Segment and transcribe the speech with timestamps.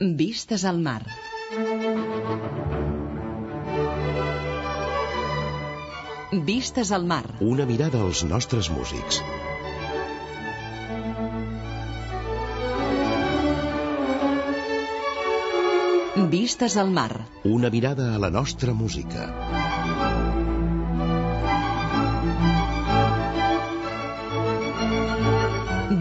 [0.00, 1.02] Vistes al mar.
[6.30, 7.24] Vistes al mar.
[7.40, 9.18] Una mirada als nostres músics.
[16.30, 17.26] Vistes al mar.
[17.42, 19.26] Una mirada a la nostra música.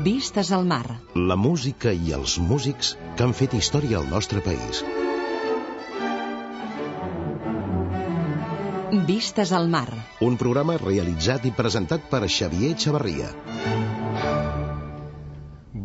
[0.05, 0.99] Vistes al mar.
[1.15, 4.83] La música i els músics que han fet història al nostre país.
[9.07, 9.87] Vistes al mar.
[10.21, 13.31] Un programa realitzat i presentat per Xavier Xavarria.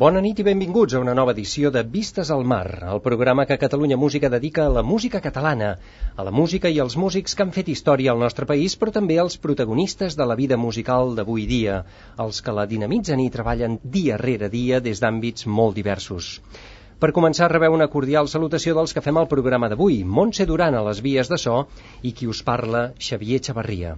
[0.03, 3.59] Bona nit i benvinguts a una nova edició de Vistes al Mar, el programa que
[3.65, 5.69] Catalunya Música dedica a la música catalana,
[6.17, 9.21] a la música i als músics que han fet història al nostre país, però també
[9.23, 11.81] als protagonistes de la vida musical d'avui dia,
[12.27, 16.33] els que la dinamitzen i treballen dia rere dia des d'àmbits molt diversos.
[17.03, 20.83] Per començar, rebeu una cordial salutació dels que fem el programa d'avui, Montse Duran a
[20.87, 21.55] les vies de so
[22.07, 23.97] i qui us parla, Xavier Xavarria.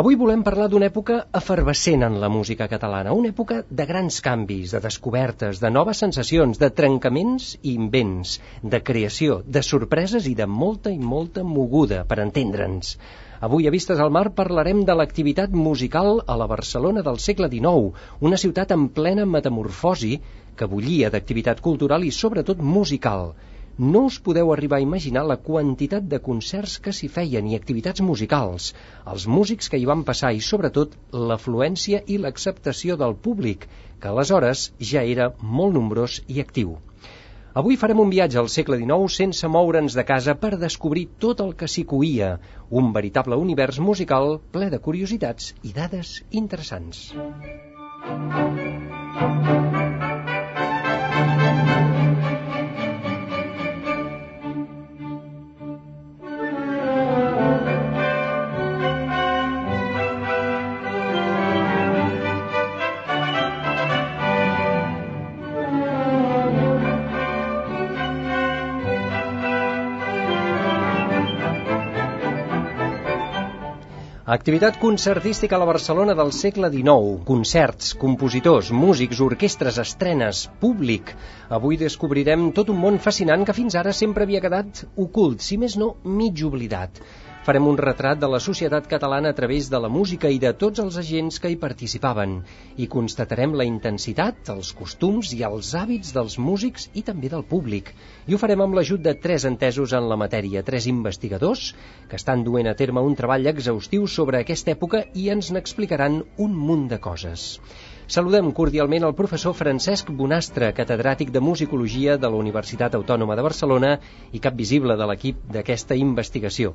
[0.00, 4.72] Avui volem parlar d'una època efervescent en la música catalana, una època de grans canvis,
[4.72, 10.48] de descobertes, de noves sensacions, de trencaments i invents, de creació, de sorpreses i de
[10.48, 12.96] molta i molta moguda, per entendre'ns.
[13.44, 17.92] Avui, a Vistes al Mar, parlarem de l'activitat musical a la Barcelona del segle XIX,
[18.24, 20.16] una ciutat en plena metamorfosi
[20.56, 23.32] que bullia d'activitat cultural i sobretot musical,
[23.78, 28.04] no us podeu arribar a imaginar la quantitat de concerts que s'hi feien i activitats
[28.04, 28.74] musicals,
[29.06, 33.66] els músics que hi van passar i, sobretot, l'afluència i l'acceptació del públic,
[33.98, 36.76] que aleshores ja era molt nombrós i actiu.
[37.54, 41.52] Avui farem un viatge al segle XIX sense moure'ns de casa per descobrir tot el
[41.56, 42.30] que s'hi coïa,
[42.70, 47.10] un veritable univers musical ple de curiositats i dades interessants.
[74.32, 77.18] Activitat concertística a la Barcelona del segle XIX.
[77.28, 81.12] Concerts, compositors, músics, orquestres, estrenes, públic.
[81.58, 85.76] Avui descobrirem tot un món fascinant que fins ara sempre havia quedat ocult, si més
[85.76, 85.90] no,
[86.22, 87.02] mig oblidat.
[87.42, 90.78] Farem un retrat de la societat catalana a través de la música i de tots
[90.78, 92.36] els agents que hi participaven
[92.84, 97.90] i constatarem la intensitat, els costums i els hàbits dels músics i també del públic.
[98.30, 101.72] I ho farem amb l'ajut de tres entesos en la matèria, tres investigadors
[102.12, 106.54] que estan duent a terme un treball exhaustiu sobre aquesta època i ens n'explicaran un
[106.68, 107.56] munt de coses.
[108.12, 113.92] Saludem cordialment el professor Francesc Bonastre, catedràtic de Musicologia de la Universitat Autònoma de Barcelona
[114.36, 116.74] i cap visible de l'equip d'aquesta investigació.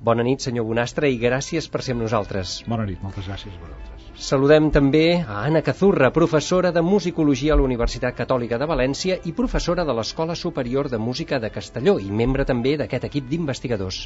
[0.00, 2.62] Bona nit, senyor Bonastre, i gràcies per ser amb nosaltres.
[2.68, 3.96] Bona nit, moltes gràcies a vosaltres.
[4.16, 9.34] Saludem també a Anna Cazurra, professora de Musicologia a la Universitat Catòlica de València i
[9.36, 13.98] professora de l'Escola Superior de Música de Castelló i membre també d'aquest equip d'investigadors.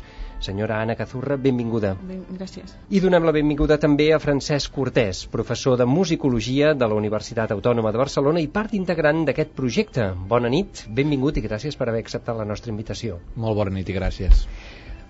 [0.43, 1.95] Senyora Anna Cazurra, benvinguda.
[2.03, 2.75] Ben, gràcies.
[2.91, 7.95] I donem la benvinguda també a Francesc Cortés, professor de Musicologia de la Universitat Autònoma
[7.95, 10.11] de Barcelona i part integrant d'aquest projecte.
[10.35, 13.23] Bona nit, benvingut i gràcies per haver acceptat la nostra invitació.
[13.37, 14.47] Molt bona nit i gràcies.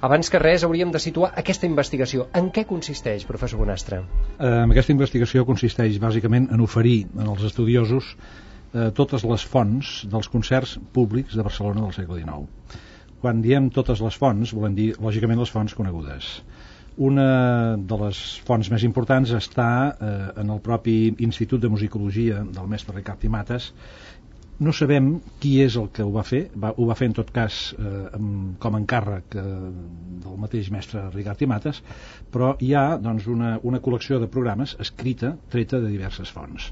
[0.01, 2.31] Abans que res hauríem de situar aquesta investigació.
[2.39, 3.99] En què consisteix, professor Bonastre?
[4.39, 10.79] Eh, aquesta investigació consisteix bàsicament en oferir als estudiosos eh, totes les fonts dels concerts
[10.95, 12.81] públics de Barcelona del segle XIX.
[13.21, 16.33] Quan diem totes les fonts, volem dir, lògicament, les fonts conegudes.
[16.97, 20.97] Una de les fonts més importants està eh, en el propi
[21.29, 23.75] Institut de Musicologia del mestre Ricard Timates
[24.61, 25.11] no sabem
[25.41, 28.01] qui és el que ho va fer, va, ho va fer en tot cas eh,
[28.61, 29.45] com a encàrrec eh,
[30.25, 31.81] del mateix mestre Rigart i Mates,
[32.33, 36.69] però hi ha doncs, una, una col·lecció de programes escrita, treta de diverses fonts.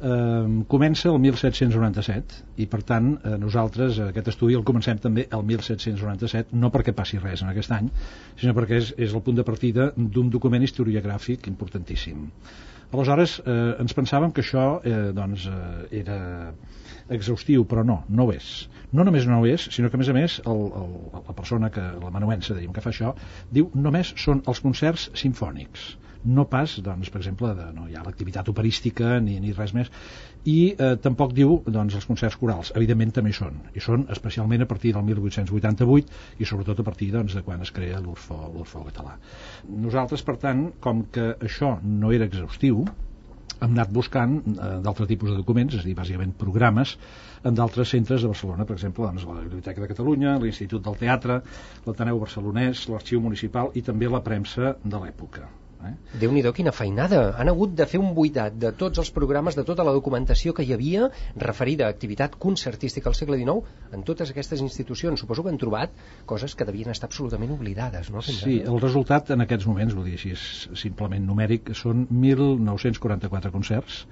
[0.00, 5.44] Eh, comença el 1797 i per tant eh, nosaltres aquest estudi el comencem també el
[5.44, 7.92] 1797 no perquè passi res en aquest any
[8.40, 12.24] sinó perquè és, és el punt de partida d'un document historiogràfic importantíssim
[12.90, 16.18] aleshores eh, ens pensàvem que això eh, doncs, eh, era
[17.16, 18.50] exhaustiu, però no, no ho és.
[18.92, 20.92] No només no ho és, sinó que a més a més el, el,
[21.30, 23.14] la persona que, la manuensa, diguem, que fa això,
[23.50, 25.90] diu només són els concerts sinfònics
[26.24, 29.90] no pas, doncs, per exemple, de, no hi ha l'activitat operística ni, ni res més,
[30.44, 32.72] i eh, tampoc diu doncs, els concerts corals.
[32.76, 37.10] Evidentment també hi són, i són especialment a partir del 1888 i sobretot a partir
[37.14, 39.16] doncs, de quan es crea l'Urfó català.
[39.68, 42.84] Nosaltres, per tant, com que això no era exhaustiu,
[43.60, 46.96] hem anat buscant eh, d'altres tipus de documents, és a dir, bàsicament programes,
[47.44, 51.40] en d'altres centres de Barcelona, per exemple, doncs, la Biblioteca de Catalunya, l'Institut del Teatre,
[51.86, 55.48] l'Ateneu Barcelonès, l'Arxiu Municipal i també la premsa de l'època.
[55.86, 55.92] Eh?
[56.20, 57.20] déu nhi quina feinada!
[57.40, 60.66] Han hagut de fer un buidat de tots els programes, de tota la documentació que
[60.66, 65.20] hi havia referida a activitat concertística al segle XIX en totes aquestes institucions.
[65.20, 65.94] Suposo que han trobat
[66.26, 68.22] coses que devien estar absolutament oblidades, no?
[68.22, 70.44] sí, el resultat en aquests moments, vull dir així, és
[70.82, 74.04] simplement numèric, són 1.944 concerts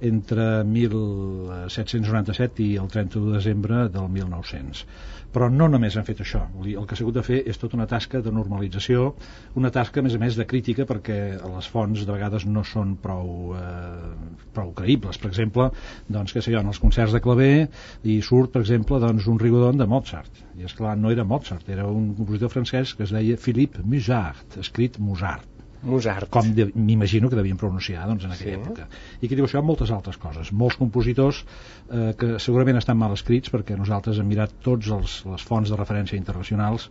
[0.00, 4.84] entre 1797 i el 31 de desembre del 1900
[5.30, 6.42] però no només han fet això.
[6.58, 9.12] El que s'ha hagut de fer és tota una tasca de normalització
[9.60, 12.96] una tasca a més a més de crítica perquè les fonts de vegades no són
[13.02, 15.20] prou, eh, prou creïbles.
[15.22, 15.70] Per exemple,
[16.08, 17.68] doncs que sé jo, en els concerts de claver
[18.02, 20.42] i surt per exemple doncs, un rigodon de Mozart.
[20.58, 24.58] I és clar no era Mozart, era un compositor francès que es deia Philippe Musart
[24.60, 26.28] escrit Mozart Mozart.
[26.32, 28.60] Com m'imagino que devien pronunciar doncs, en aquella sí.
[28.60, 28.86] època.
[29.20, 30.50] I que diu això moltes altres coses.
[30.52, 35.46] Molts compositors eh, que segurament estan mal escrits perquè nosaltres hem mirat tots els, les
[35.46, 36.90] fonts de referència internacionals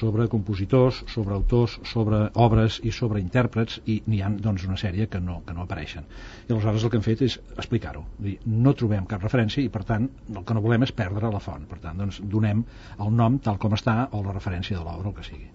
[0.00, 5.10] sobre compositors, sobre autors, sobre obres i sobre intèrprets i n'hi ha doncs, una sèrie
[5.12, 6.08] que no, que no apareixen.
[6.48, 8.06] I aleshores el que hem fet és explicar-ho.
[8.46, 11.68] No trobem cap referència i per tant el que no volem és perdre la font.
[11.68, 12.64] Per tant doncs, donem
[12.98, 15.50] el nom tal com està o la referència de l'obra o que sigui.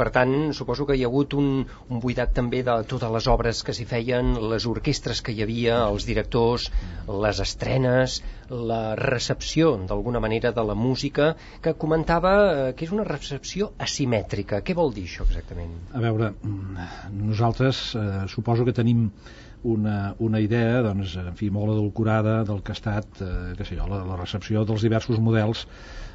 [0.00, 1.48] Per tant, suposo que hi ha hagut un,
[1.92, 5.82] un buidat també de totes les obres que s'hi feien, les orquestres que hi havia,
[5.92, 6.70] els directors,
[7.24, 8.20] les estrenes,
[8.72, 14.62] la recepció, d'alguna manera, de la música, que comentava eh, que és una recepció asimètrica.
[14.64, 15.76] Què vol dir això exactament?
[15.92, 16.32] A veure,
[17.20, 19.10] nosaltres eh, suposo que tenim
[19.62, 23.76] una, una idea, doncs, en fi, molt adulcorada del que ha estat, eh, que sé
[23.76, 25.66] jo, la, la recepció dels diversos models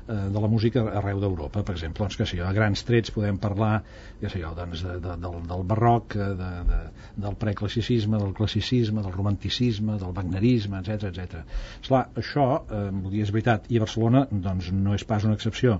[0.08, 3.80] de la música arreu d'Europa, per exemple, doncs, que si a grans trets podem parlar
[4.22, 6.82] ja sé jo, doncs, de, de, del, del barroc, eh, de, de,
[7.26, 11.42] del preclassicisme, del classicisme, del romanticisme, del wagnerisme, etc etc.
[11.82, 15.80] Esclar, això, eh, és veritat, i a Barcelona doncs, no és pas una excepció,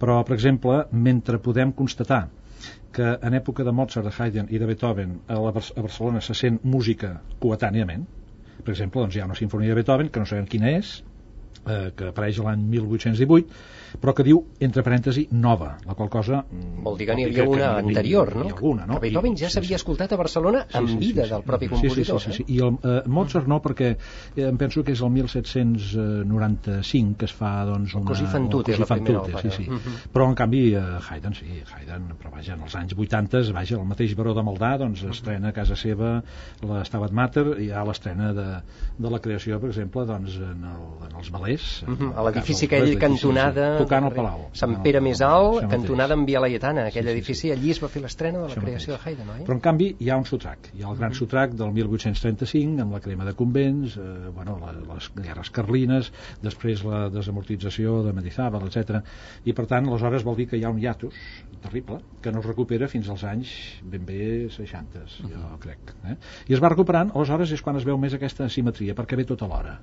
[0.00, 2.26] però, per exemple, mentre podem constatar
[2.96, 6.34] que en època de Mozart, de Haydn i de Beethoven a, la, a Barcelona se
[6.38, 8.06] sent música coetàniament,
[8.64, 10.96] per exemple, doncs hi ha una sinfonia de Beethoven que no sabem quina és,
[11.64, 13.64] eh, que apareix l'any 1818
[14.00, 16.42] però que diu, entre parèntesi, nova, la qual cosa...
[16.44, 18.44] Mm, Vol dir que n'hi havia que, una que anterior, no?
[18.50, 18.94] Alguna, no?
[18.98, 19.80] Que Beethoven ja s'havia sí, sí.
[19.80, 22.20] escoltat a Barcelona sí, en vida sí, sí, del propi compositor.
[22.20, 22.46] Sí, sí, sí, sí.
[22.46, 22.56] Eh?
[22.56, 27.34] I el, eh, Mozart no, perquè eh, em penso que és el 1795 que es
[27.36, 28.08] fa doncs, una...
[28.10, 29.40] Così fan tutte, la primera òpera.
[29.44, 29.66] Sí, sí.
[29.70, 29.94] Uh -huh.
[30.12, 33.86] Però, en canvi, eh, Haydn, sí, Haydn, però vaja, en els anys 80, vaja, el
[33.86, 36.22] mateix Baró de Maldà, doncs, estrena a casa seva
[36.62, 38.62] l'Estabat Mater, i hi ha l'estrena de,
[38.98, 41.82] de la creació, per exemple, doncs, en, el, en els balers.
[41.86, 42.12] Uh -huh.
[42.16, 44.48] A l'edifici aquell cantonada tocant al Palau.
[44.52, 47.88] Sant Pere més alt, cantonada amb Via Laietana, aquell sí, sí, edifici, allí es va
[47.88, 49.16] fer l'estrena de la creació mateix.
[49.16, 49.44] de Haydn, oi?
[49.46, 51.18] Però en canvi hi ha un sotrac, hi ha el gran mm -hmm.
[51.18, 54.00] sotrac del 1835 amb la crema de convents, eh,
[54.34, 54.58] bueno,
[54.94, 56.12] les guerres carlines,
[56.42, 59.02] després la desamortització de Medizábal, etc.
[59.44, 61.14] I per tant, aleshores vol dir que hi ha un hiatus
[61.62, 65.58] terrible, que no es recupera fins als anys ben bé 60, jo uh -huh.
[65.58, 65.78] crec.
[66.04, 66.16] Eh?
[66.48, 69.46] I es va recuperant, aleshores és quan es veu més aquesta simetria, perquè ve tota
[69.46, 69.80] l'hora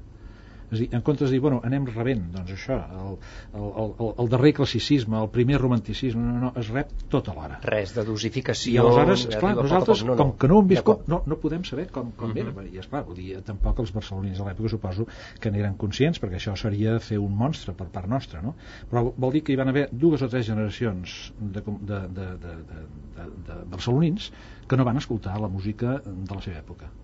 [0.71, 3.17] és dir, en comptes de dir, bueno, anem rebent, doncs això, el,
[3.59, 7.59] el, el, el darrer classicisme, el primer romanticisme, no, no, es rep tot alhora.
[7.65, 8.73] Res de dosificació.
[8.75, 10.19] I aleshores, esclar, nosaltres, poc, no, no.
[10.21, 12.53] com que no ho hem viscut, no, no podem saber com, com uh -huh.
[12.55, 12.67] era.
[12.73, 15.07] I esclar, vull dir, tampoc els barcelonins de l'època suposo
[15.39, 18.55] que n'eren conscients, perquè això seria fer un monstre per part nostra, no?
[18.89, 22.55] Però vol dir que hi van haver dues o tres generacions de, de, de, de,
[22.71, 22.81] de,
[23.15, 24.31] de, de barcelonins
[24.67, 27.02] que no van escoltar la música de la seva època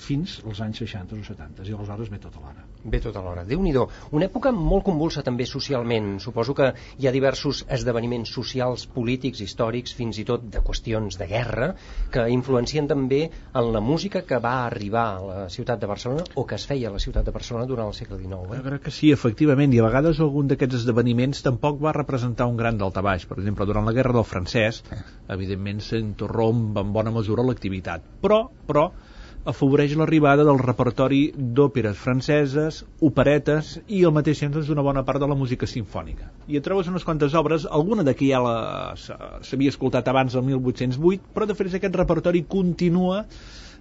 [0.00, 2.64] fins als anys 60 o 70 i aleshores ve tota l'hora.
[2.84, 6.18] Ve tota l'hora, déu nhi una època molt convulsa també socialment.
[6.20, 11.28] Suposo que hi ha diversos esdeveniments socials, polítics, històrics fins i tot de qüestions de
[11.30, 11.74] guerra
[12.10, 16.46] que influencien també en la música que va arribar a la ciutat de Barcelona o
[16.46, 18.60] que es feia a la ciutat de Barcelona durant el segle XIX eh?
[18.60, 22.58] Jo crec que sí, efectivament, i a vegades algun d'aquests esdeveniments tampoc va representar un
[22.60, 24.82] gran daltabaix per exemple, durant la guerra del francès
[25.30, 28.04] evidentment s'interromp en bona mesura l'activitat.
[28.24, 28.88] Però, però
[29.48, 35.28] afavoreix l'arribada del repertori d'òperes franceses, operetes i al mateix temps d'una bona part de
[35.30, 36.28] la música sinfònica.
[36.46, 38.42] I et trobes unes quantes obres, alguna d'aquí ja
[39.00, 43.24] s'havia escoltat abans del 1808, però de fet aquest repertori continua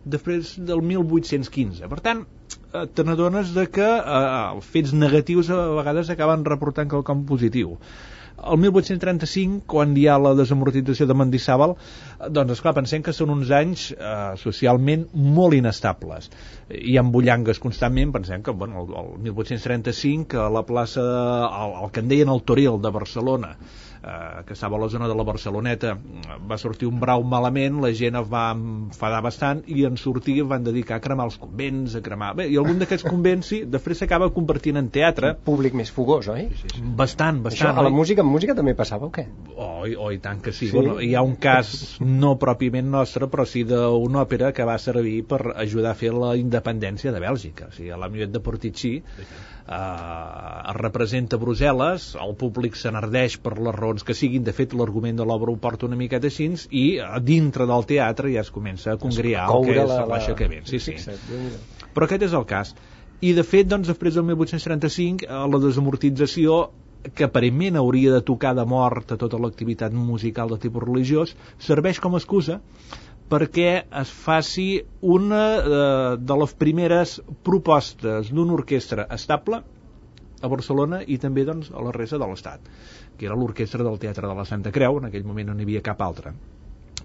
[0.05, 1.89] després del 1815.
[1.91, 2.23] Per tant,
[2.71, 7.75] eh, te n'adones de que eh, fets negatius a vegades acaben reportant quelcom positiu
[8.39, 13.33] El 1835, quan hi ha la desamortització de Mendissàbal, eh, doncs, esclar, pensem que són
[13.35, 15.07] uns anys eh, socialment
[15.39, 16.29] molt inestables.
[16.69, 21.03] Hi ha bullangues constantment, pensem que, bueno, el, el 1835, a la plaça,
[21.83, 23.55] el que en deien el Toril de Barcelona,
[24.03, 25.95] eh, que estava a la zona de la Barceloneta
[26.49, 30.63] va sortir un brau malament la gent es va enfadar bastant i en sortir van
[30.63, 32.33] dedicar a cremar els convents a cremar...
[32.39, 36.47] bé, i algun d'aquests convents sí, després s'acaba convertint en teatre Públic més fogós, oi?
[36.59, 36.83] sí, sí.
[36.83, 37.97] bastant, Això, bastant a la oi?
[37.99, 39.25] música, en música també passava o què?
[39.55, 40.69] Oh, oh, i tant que sí.
[40.69, 40.75] Sí?
[40.75, 45.21] Bueno, hi ha un cas no pròpiament nostre, però sí d'una òpera que va servir
[45.29, 47.69] per ajudar a fer la independència de Bèlgica.
[47.69, 48.97] O sigui, a la Millet de Portici
[49.69, 55.17] es representa a Brussel·les, el públic s'enardeix per les raons que siguin, de fet l'argument
[55.19, 58.93] de l'obra ho porta una miqueta així, i a dintre del teatre ja es comença
[58.93, 60.65] a congriar el que és la- la, la- l'aixecament.
[60.65, 60.95] Sí, sí.
[60.95, 61.59] Déu-n'hi-do.
[61.93, 62.73] Però aquest és el cas.
[63.21, 66.69] I de fet, doncs, després del 1835, eh, la desamortització
[67.15, 71.99] que aparentment hauria de tocar de mort a tota l'activitat musical de tipus religiós, serveix
[71.99, 72.59] com a excusa
[73.29, 73.69] perquè
[74.01, 74.67] es faci
[75.05, 79.61] una eh, de les primeres propostes d'una orquestra estable
[80.41, 82.69] a Barcelona i també doncs, a la resta de l'Estat,
[83.17, 85.83] que era l'orquestra del Teatre de la Santa Creu, en aquell moment no n'hi havia
[85.85, 86.33] cap altra.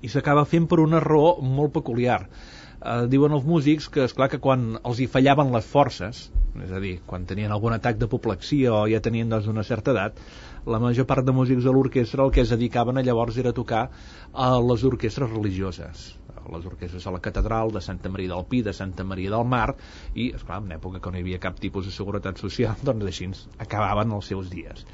[0.00, 2.22] I s'acaba fent per una raó molt peculiar.
[2.24, 6.28] Eh, diuen els músics que, és clar que quan els hi fallaven les forces,
[6.62, 10.20] és a dir, quan tenien algun atac d'apoplexia o ja tenien doncs, una certa edat,
[10.66, 13.88] la major part de músics de l'orquestra el que es dedicaven a llavors era tocar
[14.32, 16.04] a les orquestres religioses.
[16.52, 19.74] Les orquestres a la catedral de Santa Maria del Pi, de Santa Maria del Mar
[20.14, 23.30] i, esclar, en època que no hi havia cap tipus de seguretat social, doncs així
[23.58, 24.86] acabaven els seus dies.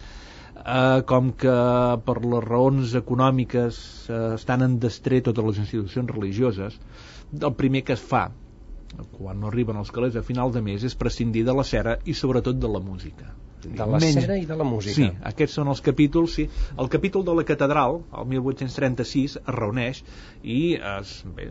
[0.60, 1.56] Eh, com que
[2.06, 6.76] per les raons econòmiques eh, estan en destret totes les institucions religioses
[7.32, 8.26] el primer que es fa
[9.12, 12.14] quan no arriben els calés a final de mes és prescindir de la cera i
[12.14, 13.30] sobretot de la música
[13.62, 14.94] De la menys- cera i de la música.
[14.96, 16.46] Sí, aquests són els capítols, sí.
[16.80, 20.00] El capítol de la catedral, el 1836, es reuneix
[20.42, 21.50] i es, bé,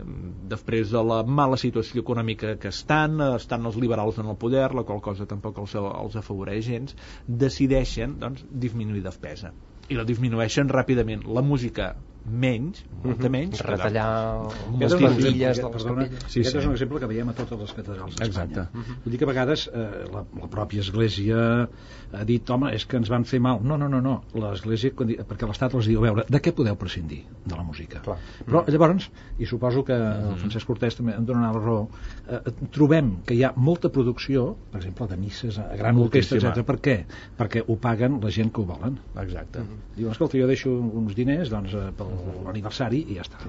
[0.50, 4.82] després de la mala situació econòmica que estan, estan els liberals en el poder, la
[4.82, 6.96] qual cosa tampoc els, els afavoreix gens,
[7.28, 9.54] decideixen doncs, disminuir despesa.
[9.88, 11.22] I la disminueixen ràpidament.
[11.30, 13.32] La música menys, molta Mhm.
[13.32, 13.60] menys.
[13.64, 14.48] Retallar
[14.78, 16.24] les plantilles de les Perdona, capelles.
[16.28, 16.58] sí, aquest sí.
[16.58, 18.28] és un exemple que veiem a totes les catedrals d'Espanya.
[18.28, 18.78] Exacte.
[19.04, 21.68] Vull dir que a vegades eh, la, la pròpia Església
[22.12, 23.60] ha dit, home, és que ens van fer mal.
[23.62, 24.22] No, no, no, no.
[24.34, 27.24] l'Església, quan di- perquè l'Estat els diu, a veure, de què podeu prescindir?
[27.44, 28.00] De la música.
[28.02, 28.18] Clar.
[28.46, 31.88] Però llavors, i suposo que el Francesc Cortés també em donarà la raó,
[32.28, 36.64] eh, trobem que hi ha molta producció, per exemple, de misses a gran orquestra, etc.
[36.66, 36.96] Per què?
[37.38, 38.98] Perquè ho paguen la gent que ho volen.
[39.16, 39.60] Exacte.
[39.96, 42.06] Diuen, escolta, jo deixo uns diners doncs, eh, per
[42.44, 43.40] l'aniversari i ja està.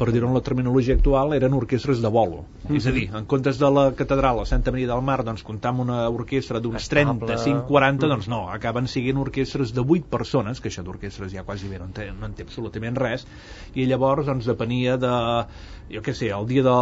[0.00, 2.46] per dir-ho en la terminologia actual, eren orquestres de bolo.
[2.72, 5.74] És a dir, en comptes de la catedral a Santa Maria del Mar, doncs comptar
[5.74, 7.28] amb una orquestra d'uns Estable.
[7.36, 11.82] 35-40, doncs no, acaben siguent orquestres de 8 persones, que això d'orquestres ja quasi bé
[11.82, 13.26] no en, té, no en té absolutament res,
[13.76, 15.12] i llavors doncs depenia de,
[15.92, 16.76] jo què sé, el dia de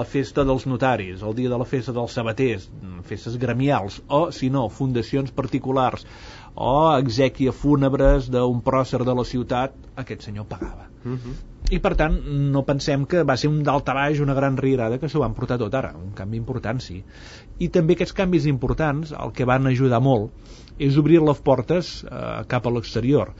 [0.00, 2.66] la festa dels notaris, el dia de la festa dels sabaters,
[3.06, 6.08] festes gremials, o, si no, fundacions particulars,
[6.54, 10.88] o exèquia fúnebres d'un pròcer de la ciutat, aquest senyor pagava.
[11.72, 12.16] I per tant
[12.52, 15.74] no pensem que va ser un daltabaix una gran riarada que s'ho van portar tot
[15.74, 17.02] ara un canvi important sí.
[17.58, 20.32] I també aquests canvis importants el que van ajudar molt
[20.78, 23.32] és obrir les portes eh, cap a l'exterior.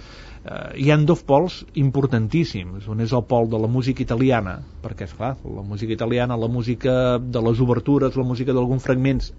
[0.44, 2.88] Eh, hi han dos pols importantíssims.
[2.88, 6.48] Un és el pol de la música italiana perquè és clar, la música italiana la
[6.48, 9.32] música de les obertures la música d'alguns fragments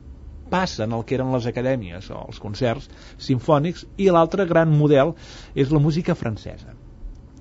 [0.49, 2.89] passen el que eren les acadèmies o els concerts
[3.27, 5.15] sinfònics i l'altre gran model
[5.55, 6.75] és la música francesa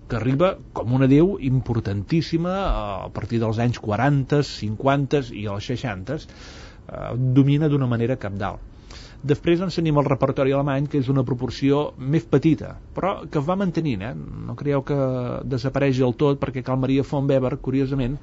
[0.08, 2.52] que arriba com una déu importantíssima
[3.04, 6.24] a partir dels anys 40, 50 i els 60 eh,
[7.16, 8.60] domina d'una manera capdalt.
[9.24, 13.56] Després ens tenim el repertori alemany, que és una proporció més petita, però que va
[13.56, 14.12] mantenint, eh?
[14.14, 14.98] no creieu que
[15.48, 18.18] desapareix del tot, perquè Cal Maria Font Weber, curiosament,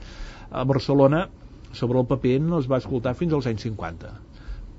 [0.52, 1.26] a Barcelona,
[1.74, 4.31] sobre el paper, no es va escoltar fins als anys 50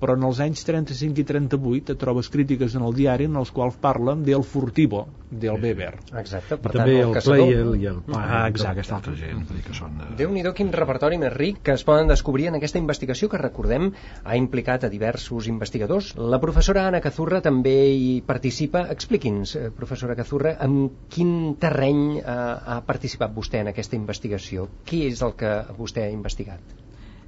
[0.02, 3.52] però en els anys 35 i 38 et trobes crítiques en el diari en els
[3.54, 7.76] quals parlen del furtivo del Weber Exacte, I per tant, també el caçador, Pleyel no?
[7.78, 8.59] i el Pine, Ah, exacte.
[8.59, 9.94] tota aquesta altra gent, dir que són...
[10.02, 10.11] Eh...
[10.18, 13.90] Déu-n'hi-do quin repertori més ric que es poden descobrir en aquesta investigació que, recordem,
[14.25, 16.12] ha implicat a diversos investigadors.
[16.18, 18.87] La professora Anna Cazurra també hi participa.
[18.92, 20.78] Expliqui'ns, eh, professora Cazurra, en
[21.12, 24.68] quin terreny eh, ha participat vostè en aquesta investigació?
[24.88, 26.81] Què és el que vostè ha investigat?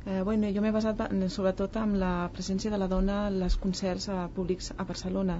[0.06, 3.56] Eh, bueno, jo m'he basat ba- sobretot en la presència de la dona en els
[3.62, 5.38] concerts eh, públics a Barcelona.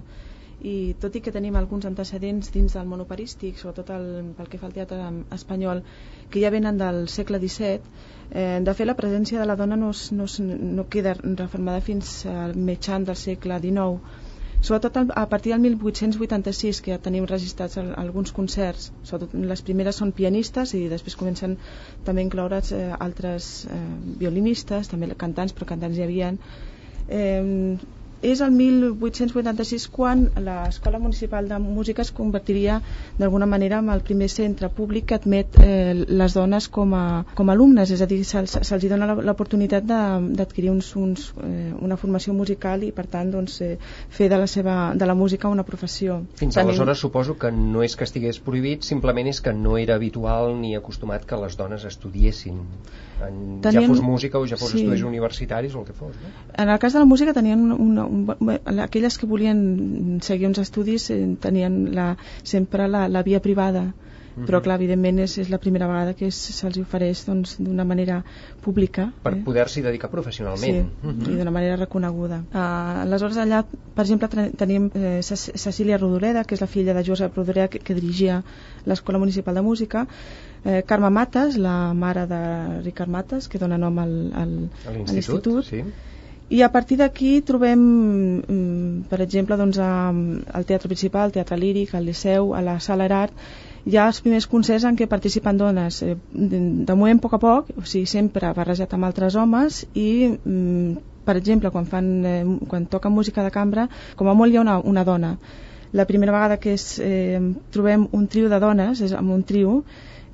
[0.70, 4.06] I tot i que tenim alguns antecedents dins del món operístic, sobretot el,
[4.38, 5.00] pel que fa al teatre
[5.36, 5.82] espanyol,
[6.30, 7.80] que ja venen del segle XVII,
[8.30, 11.82] eh, de fet la presència de la dona no, es, no, es, no queda reformada
[11.90, 14.00] fins al mitjan del segle XIX,
[14.64, 20.12] Sobretot a partir del 1886, que ja tenim registrats alguns concerts, sobretot les primeres són
[20.20, 21.58] pianistes i després comencen
[22.06, 23.80] també a incloure's eh, altres eh,
[24.22, 26.32] violinistes, també cantants, però cantants hi havia.
[27.08, 27.76] Eh,
[28.24, 32.80] és el 1886 quan l'Escola Municipal de Música es convertiria
[33.18, 37.04] d'alguna manera en el primer centre públic que admet eh, les dones com a,
[37.36, 41.72] com a alumnes, és a dir, se'ls se, se dona l'oportunitat d'adquirir uns, uns, eh,
[41.84, 43.76] una formació musical i per tant doncs, eh,
[44.08, 46.22] fer de la, seva, de la música una professió.
[46.40, 46.70] Fins Tenim...
[46.70, 50.74] aleshores suposo que no és que estigués prohibit, simplement és que no era habitual ni
[50.78, 52.62] acostumat que les dones estudiessin
[53.22, 53.82] en, Tenien...
[53.82, 54.82] ja fos música o ja fos sí.
[54.82, 56.14] estudis universitaris o el que fos.
[56.20, 56.32] No?
[56.62, 61.10] En el cas de la música tenien una, un, aquelles que volien seguir uns estudis
[61.10, 63.92] eh, tenien la, sempre la, la via privada
[64.34, 68.16] però clar, evidentment és, és la primera vegada que se'ls ofereix doncs, d'una doncs, manera
[68.64, 69.42] pública per eh?
[69.46, 71.30] poder-s'hi dedicar professionalment sí, uh -huh.
[71.30, 76.60] i d'una manera reconeguda uh, aleshores allà, per exemple tenim eh, Cecília Rodoreda que és
[76.60, 78.42] la filla de Josep Rodoreda que, que dirigia
[78.86, 80.06] l'Escola Municipal de Música
[80.64, 82.42] eh, Carme Mates, la mare de
[82.82, 85.84] Ricard Mates que dona nom al, al, a l'institut sí.
[86.52, 91.94] I a partir d'aquí trobem, mm, per exemple, doncs, al Teatre Principal, al Teatre Líric,
[91.94, 93.32] al Liceu, a la Sala Erat,
[93.84, 96.02] hi ha els primers concerts en què participen dones.
[96.02, 100.08] Eh, de, moment a poc a poc o sigui, sempre barrejat amb altres homes i
[100.30, 104.60] mm, per exemple quan, fan, eh, quan toquen música de cambra com a molt hi
[104.60, 105.36] ha una, una dona.
[105.92, 107.40] La primera vegada que és, eh,
[107.72, 109.82] trobem un trio de dones és amb un trio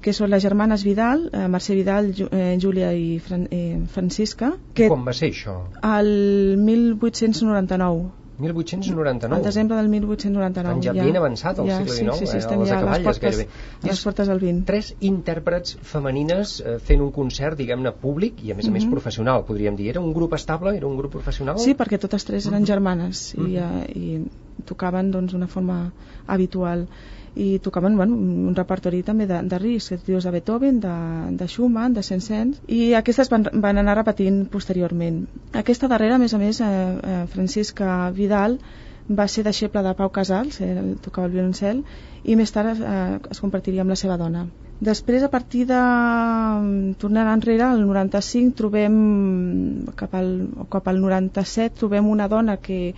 [0.00, 4.54] que són les germanes Vidal, eh, Mercè Vidal, eh, Júlia i Fran eh, Francisca.
[4.74, 5.58] Que Quan va ser això?
[5.82, 8.20] El 1899.
[8.40, 9.36] 1899.
[9.36, 10.78] Al desembre del 1899.
[10.78, 12.72] Estan ja, ja ben avançat al ja, segle XIX, sí, sí, sí, eh, a les
[12.72, 13.62] acaballes les portes, gairebé.
[13.82, 14.64] A les portes del 20.
[14.70, 18.88] Tres intèrprets femenines eh, fent un concert, diguem-ne, públic i a més a més mm
[18.88, 18.96] -hmm.
[18.96, 19.90] professional, podríem dir.
[19.90, 20.76] Era un grup estable?
[20.76, 21.58] Era un grup professional?
[21.58, 22.66] Sí, perquè totes tres eren mm -hmm.
[22.66, 23.82] germanes i, mm -hmm.
[23.84, 25.92] eh, i tocaven doncs d'una forma
[26.26, 26.86] habitual
[27.34, 30.94] i tocaven bueno, un repertori també de, de risc, trios de Beethoven, de,
[31.38, 35.24] de Schumann, de Saint-Saëns, i aquestes van, van anar repetint posteriorment.
[35.62, 38.58] Aquesta darrera, a més a més, eh, eh, Francisca Vidal,
[39.10, 41.84] va ser deixeble de Pau Casals, eh, tocava el violoncel,
[42.24, 44.46] i més tard eh, es compartiria amb la seva dona.
[44.80, 45.78] Després, a partir de...
[47.00, 48.94] tornant enrere, al 95, trobem,
[49.96, 50.30] cap al,
[50.72, 52.94] cap al 97, trobem una dona que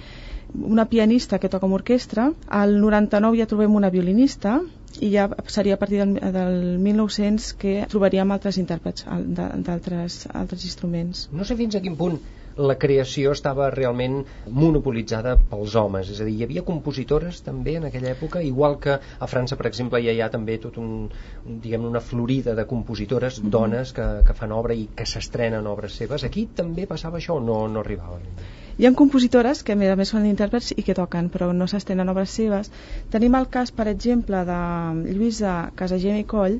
[0.54, 4.61] una pianista que toca amb orquestra, al 99 ja trobem una violinista
[5.00, 11.28] i ja seria a partir del, del 1900 que trobaríem altres intèrprets d'altres altres instruments.
[11.32, 12.21] No sé fins a quin punt
[12.56, 17.86] la creació estava realment monopolitzada pels homes, és a dir, hi havia compositores també en
[17.88, 21.08] aquella època, igual que a França, per exemple, ja hi ha també tot un,
[21.47, 23.50] diguem una florida de compositores, mm -hmm.
[23.50, 26.25] dones que, que fan obra i que s'estrenen obres seves.
[26.25, 28.21] Aquí també passava això o no, no arribava?
[28.78, 32.30] Hi ha compositores que a més són intèrprets i que toquen, però no s'estenen obres
[32.39, 32.71] seves.
[33.13, 34.58] Tenim el cas, per exemple, de
[35.13, 36.58] Lluïsa Casagem i Coll,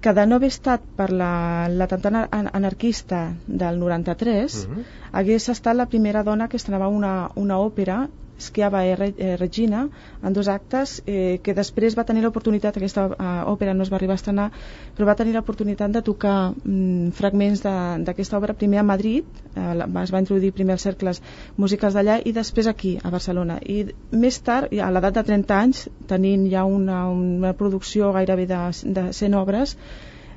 [0.00, 2.22] que de no haver estat per l'atemptat la,
[2.60, 4.84] anarquista del 93 uh -huh.
[5.12, 8.08] hagués estat la primera dona que estrenava una, una òpera
[8.40, 9.86] Schiava e eh, Regina
[10.22, 13.98] en dos actes eh, que després va tenir l'oportunitat, aquesta eh, òpera no es va
[14.00, 14.48] arribar a estrenar,
[14.96, 19.24] però va tenir l'oportunitat de tocar mm, fragments d'aquesta obra primer a Madrid,
[19.54, 19.72] eh,
[20.04, 21.22] es va introduir primer als cercles
[21.56, 23.60] musicals d'allà i després aquí, a Barcelona.
[23.60, 28.62] I més tard, a l'edat de 30 anys, tenint ja una, una producció gairebé de,
[28.98, 29.76] de 100 obres,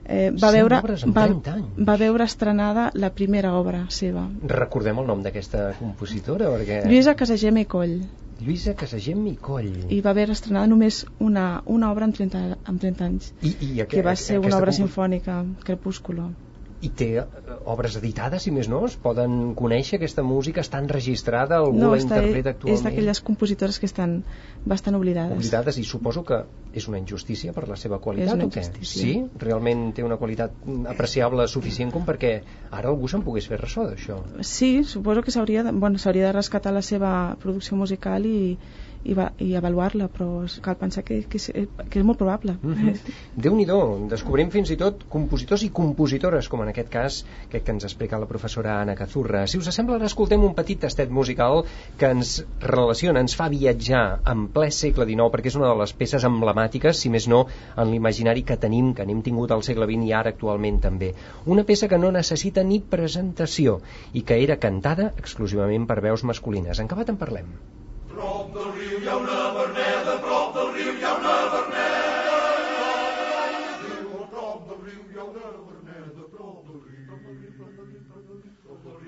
[0.06, 0.80] eh, va, veure,
[1.16, 1.28] va,
[1.90, 4.28] va veure estrenada la primera obra seva.
[4.56, 6.52] Recordem el nom d'aquesta compositora?
[6.54, 6.84] Perquè...
[6.90, 7.98] Lluïsa Casagem i Coll.
[8.44, 9.72] Lluïsa Casagem i Coll.
[9.94, 13.76] I va haver estrenada només una, una obra en 30, en 30 anys, I, i
[13.86, 14.82] aqu que va ser una obra comp...
[14.82, 16.32] sinfònica, Crepúsculo
[16.84, 17.26] i té eh,
[17.72, 18.84] obres editades, si més no?
[18.88, 20.64] Es poden conèixer aquesta música?
[20.64, 21.62] Està enregistrada?
[21.64, 22.80] Algú no, la interpreta actualment?
[22.80, 24.18] és d'aquelles compositores que estan
[24.68, 25.38] bastant oblidades.
[25.38, 26.44] Oblidades, i suposo que
[26.74, 28.66] és una injustícia per la seva qualitat, o què?
[28.90, 29.16] Sí?
[29.40, 30.56] Realment té una qualitat
[30.92, 32.34] apreciable suficient com perquè
[32.72, 34.20] ara algú se'n pogués fer ressò d'això?
[34.42, 38.58] Sí, suposo que s'hauria de, bueno, de rescatar la seva producció musical i,
[39.04, 41.50] i, i avaluar-la, però cal pensar que, que, és,
[41.90, 42.56] que és molt probable.
[42.62, 43.16] Mm -hmm.
[43.36, 47.84] Déu-n'hi-do, descobrim fins i tot compositors i compositores, com en aquest cas que, que ens
[47.84, 49.46] explica la professora Anna Cazurra.
[49.48, 51.64] Si us sembla, ara escoltem un petit tastet musical
[51.98, 55.94] que ens relaciona, ens fa viatjar en ple segle XIX, perquè és una de les
[55.94, 57.46] peces emblemàtiques, si més no,
[57.78, 61.14] en l'imaginari que tenim, que n'hem tingut al segle XX i ara actualment també.
[61.46, 63.82] Una peça que no necessita ni presentació
[64.14, 66.80] i que era cantada exclusivament per veus masculines.
[66.80, 67.56] En acabat en parlem.
[68.14, 72.12] Prop del riu hi ha una verneda, prop del riu hi ha una verneda.
[74.34, 74.80] Prop del
[75.70, 77.08] verneda, prop del riu.
[78.66, 79.00] Prop del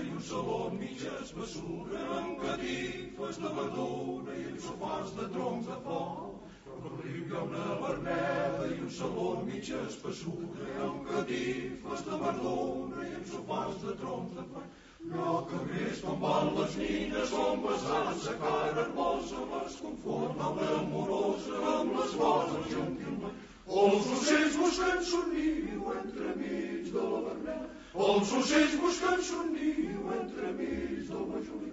[0.00, 5.72] hi un saló amb mitges bessura, amb catifes de verdura i amb sofàs de troncs
[5.72, 6.52] de foc.
[6.74, 12.22] Al riu hi ha una verneda i un saló amb mitja espessura, amb catifes de
[12.26, 14.78] verdura i amb sofàs de troncs de foc.
[15.08, 20.66] No que més com van les nines on besant sa cara hermosa les conforma una
[20.80, 23.38] amorosa amb les vols gentilment.
[23.80, 27.70] Els ocells buscant son niu entremig de la verneda,
[28.08, 31.72] els ocells buscant son niu entremig del bojolí.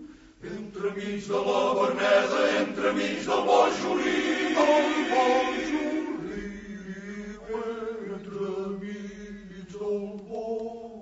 [0.53, 4.19] Entremig de la verneda, entremig del bojolí,
[4.65, 5.81] el bojolí,
[8.17, 10.96] entremig del bojolí,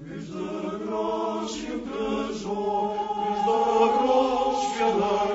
[0.00, 3.58] cos, més de gràcia un tresor, més de
[3.96, 5.29] gràcia, de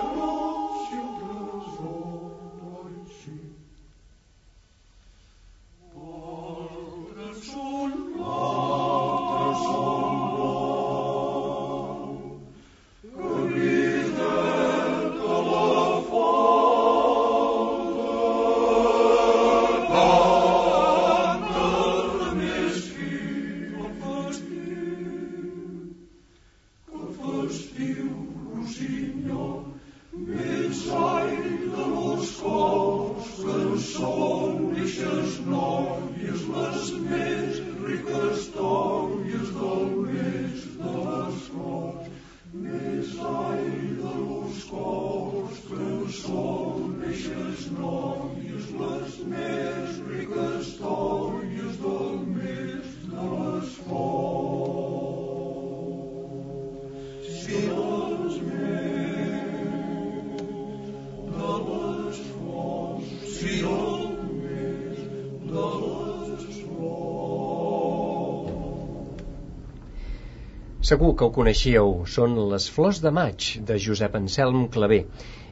[70.86, 75.00] Segur que ho coneixíeu, són Les flors de maig, de Josep Anselm Clavé.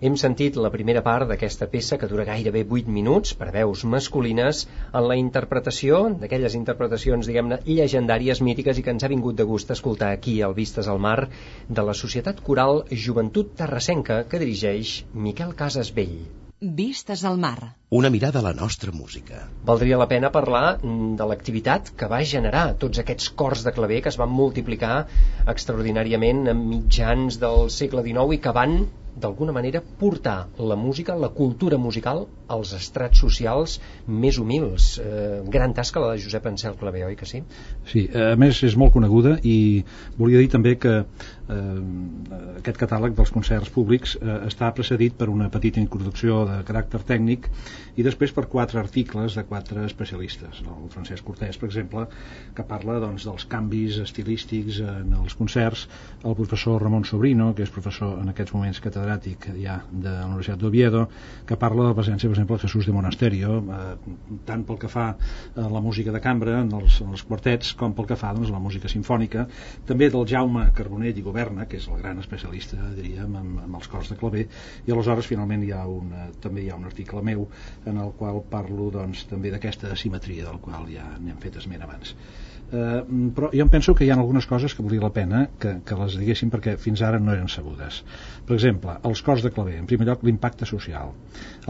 [0.06, 4.62] Hem sentit la primera part d'aquesta peça que dura gairebé 8 minuts per veus masculines
[4.92, 9.74] en la interpretació d'aquelles interpretacions, diguem-ne, llegendàries, mítiques i que ens ha vingut de gust
[9.78, 11.18] escoltar aquí al Vistes al Mar
[11.80, 14.96] de la Societat Coral Joventut Terrassenca que dirigeix
[15.30, 16.43] Miquel Casas Vell.
[16.64, 17.76] Vistes al mar.
[17.92, 19.42] Una mirada a la nostra música.
[19.68, 24.00] Valdria la pena parlar mm, de l'activitat que va generar tots aquests cors de claver
[24.06, 25.02] que es van multiplicar
[25.54, 28.78] extraordinàriament a mitjans del segle XIX i que van
[29.16, 34.98] d'alguna manera portar la música, la cultura musical als estrats socials més humils.
[35.00, 37.44] Eh, gran tasca la de Josep Ansel Clavé, oi que sí?
[37.90, 39.84] Sí, a més és molt coneguda i
[40.18, 41.60] volia dir també que eh,
[42.58, 47.50] aquest catàleg dels concerts públics eh, està precedit per una petita introducció de caràcter tècnic
[47.96, 50.64] i després per quatre articles de quatre especialistes.
[50.66, 52.08] El Francesc Cortés, per exemple,
[52.58, 55.86] que parla doncs, dels canvis estilístics en els concerts,
[56.26, 60.60] el professor Ramon Sobrino, que és professor en aquests moments catedràtic ja de la Universitat
[60.62, 61.08] d'Oviedo,
[61.48, 64.14] que parla de la presència, per exemple, de Jesús de Monasterio, eh,
[64.48, 67.96] tant pel que fa a la música de cambra, en els, en els quartets, com
[67.98, 69.48] pel que fa doncs, a la música sinfònica,
[69.90, 73.92] també del Jaume Carbonell i Governa, que és el gran especialista, diríem, amb, amb els
[73.92, 74.48] cors de claver,
[74.88, 76.14] i aleshores finalment hi ha un,
[76.44, 77.48] també hi ha un article meu
[77.90, 82.16] en el qual parlo doncs, també d'aquesta asimetria del qual ja n'hem fet esment abans
[82.74, 83.02] eh,
[83.36, 85.98] però jo em penso que hi ha algunes coses que valia la pena que, que
[86.00, 88.02] les diguéssim perquè fins ara no eren sabudes.
[88.48, 89.78] Per exemple, els cors de claver.
[89.80, 91.14] En primer lloc l'impacte social.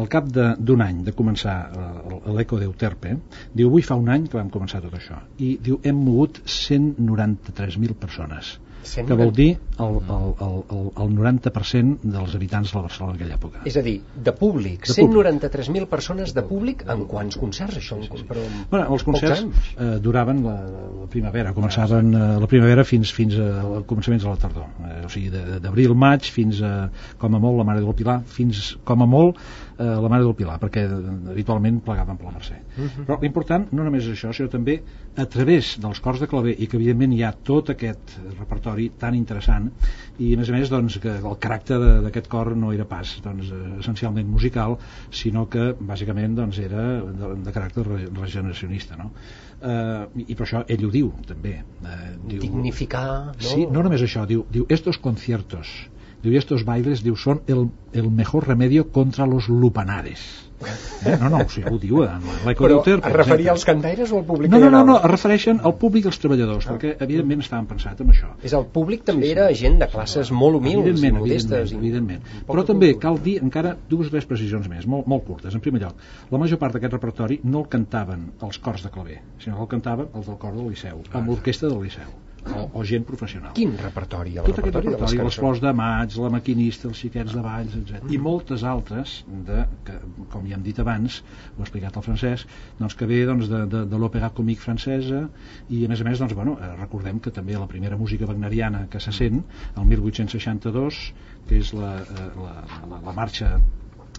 [0.01, 3.17] Al cap d'un any de començar eh, l'Eco d'Euterpe
[3.53, 7.99] diu avui fa un any que vam començar tot això i diu hem mogut 193.000
[7.99, 13.13] persones que vol dir el, el, el, el, el 90% dels habitants de la Barcelona
[13.13, 13.63] en aquella època.
[13.69, 13.95] És a dir,
[14.27, 17.99] de públic, 193.000 persones de públic en quants concerts això?
[18.03, 18.27] Sí, sí.
[18.29, 19.43] Però bueno, els concerts
[19.73, 20.55] eh, duraven la,
[21.03, 25.11] la primavera, començaven eh, la primavera fins, fins al començaments de la tardor, eh, o
[25.13, 26.73] sigui, d'abril, maig, fins a,
[27.21, 29.39] com a molt, la Mare del Pilar, fins com a molt
[29.83, 32.59] eh, la Mare del Pilar, perquè habitualment plegaven per la Mercè.
[32.59, 32.89] Uh mhm.
[32.89, 33.05] -huh.
[33.05, 34.81] Però l'important no només és això, sinó també
[35.15, 39.15] a través dels cors de claver i que evidentment hi ha tot aquest repertori tan
[39.15, 39.71] interessant
[40.19, 43.51] i a més a més doncs, que el caràcter d'aquest cor no era pas doncs,
[43.79, 44.77] essencialment musical,
[45.09, 48.95] sinó que bàsicament doncs, era de, de caràcter regeneracionista.
[48.95, 49.11] No?
[49.63, 53.33] Eh, i per això ell ho diu també eh, diu, dignificar no?
[53.39, 55.69] sí, no només això, diu, diu estos conciertos
[56.23, 60.23] diu, estos bailes diu, són el, el mejor remedio contra los lupanares
[61.05, 61.17] eh?
[61.19, 62.23] no, no, o sigui, ho diu en
[62.57, 65.75] Però es referia als cantaires o al públic no, no, no, no, es refereixen al
[65.79, 66.75] públic i als treballadors ah.
[66.75, 69.37] perquè evidentment estaven pensat en això és el públic també sí, sí.
[69.37, 72.49] era gent de classes molt humils evidentment, i modestes evidentment, evidentment.
[72.49, 75.83] però també cal dir encara dues o tres precisions més, molt, molt curtes en primer
[75.85, 79.67] lloc, la major part d'aquest repertori no el cantaven els cors de claver sinó que
[79.67, 82.13] el cantaven els del cor del Liceu amb l'orquestra del Liceu
[82.51, 83.53] o, o gent professional.
[83.57, 84.35] Quin repertori?
[84.37, 87.35] El Tot repertori aquest repertori, de les, les flors de maig, la maquinista, els xiquets
[87.35, 88.01] de valls, etc.
[88.01, 88.13] Mm.
[88.15, 89.15] I moltes altres,
[89.49, 89.97] de, que,
[90.33, 91.19] com ja hem dit abans,
[91.53, 92.47] ho ha explicat el francès,
[92.79, 95.25] doncs, que ve doncs, de, de, de l'òpera còmic francesa
[95.69, 98.87] i a més a més doncs, bueno, eh, recordem que també la primera música wagneriana
[98.91, 99.43] que se sent,
[99.77, 101.03] el 1862,
[101.47, 102.55] que és la, eh, la,
[102.89, 103.55] la, la marxa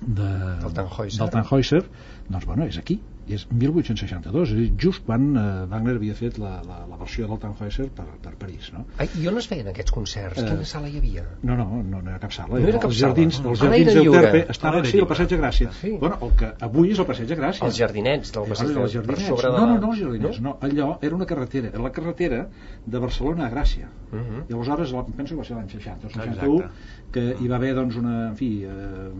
[0.01, 0.31] de,
[0.63, 1.19] del Tannhäuser.
[1.21, 1.83] del Tannhäuser
[2.29, 6.81] doncs bueno, és aquí és 1862, és just quan eh, Wagner havia fet la, la,
[6.91, 8.85] la versió del Tannhäuser per, per París no?
[9.01, 10.43] Ai, I on es feien aquests concerts?
[10.43, 11.25] Eh, Quina sala hi havia?
[11.43, 13.55] No, no, no, no era cap sala no era cap els jardins, sala.
[13.55, 15.95] els jardins d'Euterpe estaven sí, al Passeig de Gràcia sí.
[16.03, 19.05] bueno, el que avui és el Passeig de Gràcia els jardinets del Passeig de Gràcia
[19.09, 20.55] per sobre de no, no, no, els jardinets, no?
[20.55, 22.45] no, allò era una carretera era la carretera
[22.85, 24.19] de Barcelona a Gràcia uh.
[24.19, 24.45] -huh.
[24.49, 26.71] i aleshores, penso que va ser l'any 60 o 61, Exacte.
[27.13, 29.11] que hi va haver doncs una, en fi, eh,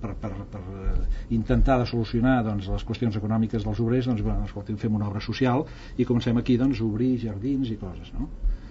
[0.00, 4.44] per, per, per eh, intentar de solucionar doncs, les qüestions econòmiques dels obrers doncs bueno,
[4.44, 5.64] escolti, fem una obra social
[5.96, 8.28] i comencem aquí doncs, a obrir jardins i coses no?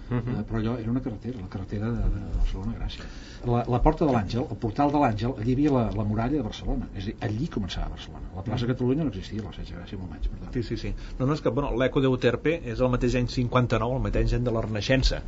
[0.08, 0.22] Uh mhm.
[0.24, 0.40] -huh.
[0.40, 3.04] eh, però allò era una carretera la carretera de, de Barcelona Gràcia
[3.44, 6.36] la, la porta de l'Àngel, el portal de l'Àngel allí hi havia la, la muralla
[6.36, 9.52] de Barcelona és a dir, allí començava Barcelona, la plaça de Catalunya no existia la
[9.52, 10.94] Setge Gràcia molt menys sí, sí, sí.
[11.18, 14.44] No, no, és que bueno, l'Eco d'Euterpe és el mateix any 59 el mateix any
[14.44, 15.22] de la Renaixença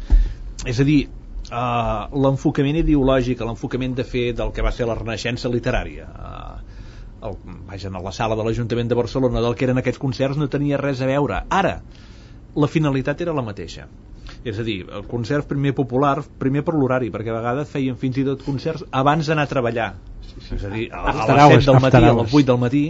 [0.66, 1.08] és a dir,
[1.48, 6.39] uh, l'enfocament ideològic l'enfocament de fer del que va ser la Renaixença literària uh,
[7.22, 7.36] el,
[7.68, 10.80] vaja, a la sala de l'Ajuntament de Barcelona del que eren aquests concerts no tenia
[10.80, 11.42] res a veure.
[11.48, 11.80] Ara,
[12.56, 13.88] la finalitat era la mateixa.
[14.44, 18.20] És a dir, el concert primer popular, primer per l'horari, perquè a vegades feien fins
[18.22, 19.90] i tot concerts abans d'anar a treballar.
[20.30, 20.54] Sí, sí.
[20.56, 22.82] És a dir, a, a les 7 del matí, a les 8 del matí,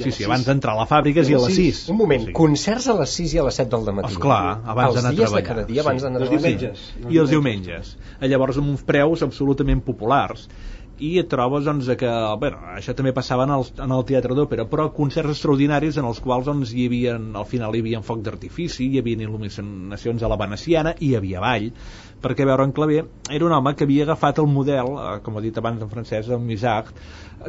[0.00, 1.82] sí, sí, abans d'entrar a la fàbrica i a les 6.
[1.92, 2.34] Un moment, sí.
[2.34, 4.16] concerts a les 6 i a les 7 del matí.
[4.16, 5.12] Esclar, abans d'anar a treballar.
[5.12, 6.72] Els dies de cada dia abans d'anar a treballar.
[7.12, 7.92] I els diumenges.
[8.24, 10.48] Llavors amb uns preus absolutament populars
[10.98, 14.64] i et trobes doncs, que bueno, això també passava en el, en el teatre d'òpera
[14.70, 18.88] però concerts extraordinaris en els quals doncs, hi havia, al final hi havia foc d'artifici
[18.88, 21.70] hi havia il·luminacions a la veneciana i hi havia ball
[22.26, 25.44] perquè veure en Clavé era un home que havia agafat el model eh, com ha
[25.44, 26.90] dit abans en francès, el Misard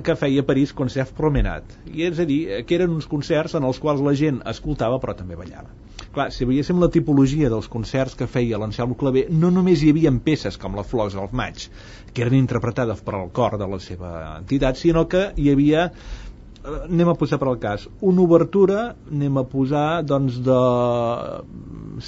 [0.05, 1.73] que feia a París Concert Promenat.
[1.89, 5.15] I és a dir, que eren uns concerts en els quals la gent escoltava però
[5.17, 5.73] també ballava.
[6.13, 10.13] Clar, si veiéssim la tipologia dels concerts que feia l'Anselmo Clavé, no només hi havia
[10.23, 11.67] peces com la Flors al maig,
[12.13, 16.79] que eren interpretades per al cor de la seva entitat, sinó que hi havia eh,
[16.83, 20.63] anem a posar per al cas una obertura, anem a posar doncs de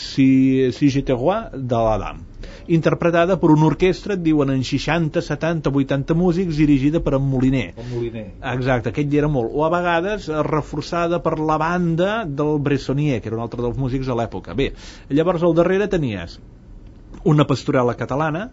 [0.06, 0.32] si,
[0.76, 2.29] si j'étais roi de l'Adam
[2.70, 7.66] interpretada per una orquestra, et diuen en 60, 70, 80 músics, dirigida per en Moliner.
[7.76, 8.26] El Moliner.
[8.54, 9.52] Exacte, aquell era molt.
[9.54, 13.78] O a vegades eh, reforçada per la banda del Bressonier, que era un altre dels
[13.78, 14.56] músics de l'època.
[14.58, 14.72] Bé,
[15.10, 16.40] llavors al darrere tenies
[17.28, 18.50] una pastorela catalana,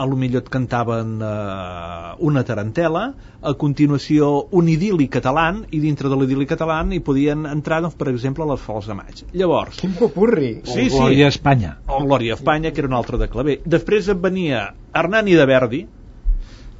[0.00, 3.02] a lo millor et cantaven eh, una tarantela,
[3.40, 8.08] a continuació un idili català, i dintre de l'idili català hi podien entrar, doncs, per
[8.08, 9.22] exemple, les Fols de Maig.
[9.36, 9.80] Llavors...
[9.82, 10.52] Quin popurri!
[10.64, 11.36] Sí, o Glòria sí.
[11.36, 11.76] Espanya.
[11.88, 13.60] O Glòria Espanya, que era un altre de claver.
[13.68, 15.82] Després venia Hernani de Verdi,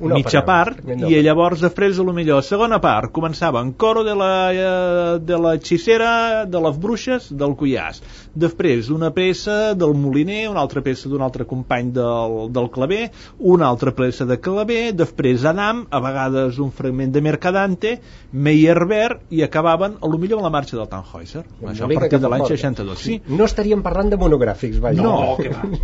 [0.00, 4.14] Una mitja òpera, part, i llavors després, a lo millor, segona part, començaven coro de
[4.16, 8.00] la, eh, de la hechicera, de les bruixes, del Cuyàs.
[8.34, 13.68] Després, una peça del Moliner, una altra peça d'un altre company del, del claver, una
[13.68, 17.96] altra peça de claver, després Adam, a vegades un fragment de Mercadante,
[18.32, 21.44] Meyerbeer, i acabaven, a lo millor, amb la marxa del Tannhäuser.
[21.66, 22.56] Això a partir de l'any a fora.
[22.56, 22.98] 62.
[22.98, 25.02] Sí, No estaríem parlant de monogràfics, vaja.
[25.02, 25.36] no,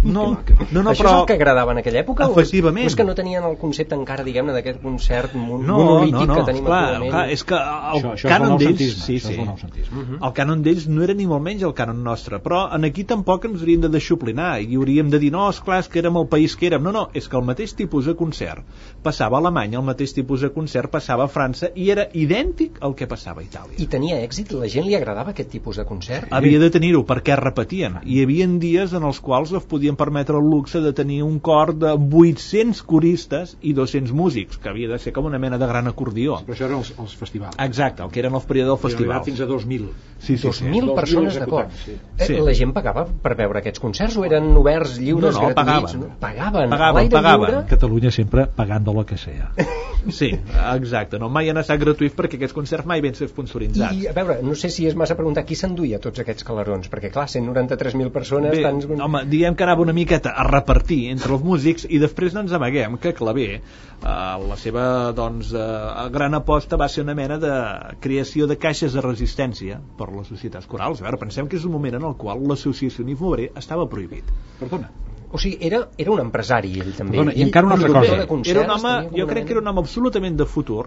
[0.03, 0.27] no,
[0.71, 1.13] no, no, Això però...
[1.13, 2.31] és el que agradava en aquella època?
[2.31, 2.87] Efectivament.
[2.87, 6.25] O és que no tenien el concepte encara, diguem-ne, d'aquest concert mon No, monolític no,
[6.31, 7.13] no, que tenim clar, actualment?
[7.13, 8.85] clar, és que el Això, això cànon d'ells...
[9.03, 9.35] Sí, sí.
[9.35, 10.05] el noucentisme.
[10.17, 13.45] El cànon d'ells no era ni molt menys el cànon nostre, però en aquí tampoc
[13.51, 16.57] ens hauríem de deixoplinar i hauríem de dir, no, esclar, és que érem el país
[16.57, 16.85] que érem.
[16.87, 18.65] No, no, és que el mateix tipus de concert
[19.03, 22.95] passava a Alemanya, el mateix tipus de concert passava a França i era idèntic al
[22.97, 23.77] que passava a Itàlia.
[23.83, 24.55] I tenia èxit?
[24.57, 26.31] La gent li agradava aquest tipus de concert?
[26.31, 28.01] Havia de tenir-ho perquè es repetien.
[28.07, 31.73] Hi havia dies en els quals es podien permetre el luxe de tenir un cor
[31.75, 35.87] de 800 coristes i 200 músics, que havia de ser com una mena de gran
[35.89, 36.37] acordió.
[36.47, 37.57] Però això eren els, els festivals.
[37.59, 39.23] Exacte, el que eren els períodes del festival.
[39.25, 39.89] fins a 2.000.
[40.19, 40.65] Sí, sí, sí.
[40.65, 41.71] 2.000 2.000 persones d'acord.
[41.85, 41.93] sí.
[42.19, 42.35] Eh, Sí.
[42.47, 45.55] La gent pagava per veure aquests concerts o eren oberts, lliures, No, no, gratuïts?
[45.55, 46.01] pagaven.
[46.01, 46.17] No?
[46.21, 46.71] Pagaven.
[46.71, 47.51] Pagaven, pagaven.
[47.51, 47.67] lliure?
[47.69, 49.53] Catalunya sempre pagant de lo que sea.
[50.07, 50.29] Sí,
[50.77, 51.19] exacte.
[51.19, 53.93] No, mai han estat gratuïts perquè aquests concerts mai van ser sponsoritzats.
[53.97, 57.11] I, a veure, no sé si és massa preguntar qui s'enduia tots aquests calarons, perquè
[57.11, 58.53] clar, 193.000 persones...
[58.55, 58.87] Bé, tants...
[58.87, 62.53] home, diguem que anava una miqueta a repartir entre els músics i després no ens
[62.55, 63.61] amaguem que Clavé,
[64.07, 67.53] la seva doncs, eh, gran aposta va ser una mena de
[68.01, 71.01] creació de caixes de resistència per les societats corals.
[71.01, 74.31] A veure, pensem que és un moment en el qual l'associacionisme obrer estava prohibit.
[74.61, 74.91] Perdona.
[75.33, 77.17] O sigui, era, era un empresari, ell també.
[77.19, 78.17] Perdona, i Ell, encara una altra cosa.
[78.23, 80.87] de concerts, Era un home, jo crec que era un home absolutament de futur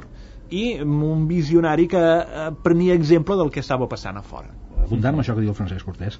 [0.49, 4.49] i un visionari que eh, prenia exemple del que estava passant a fora.
[4.89, 6.17] Abundant amb això que diu el Francesc Cortés,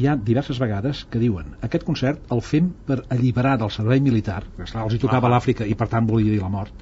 [0.00, 4.42] hi ha diverses vegades que diuen aquest concert el fem per alliberar del servei militar,
[4.56, 5.36] que esclar, els hi tocava Ah.
[5.36, 6.72] l'Àfrica i per tant volia dir la mort,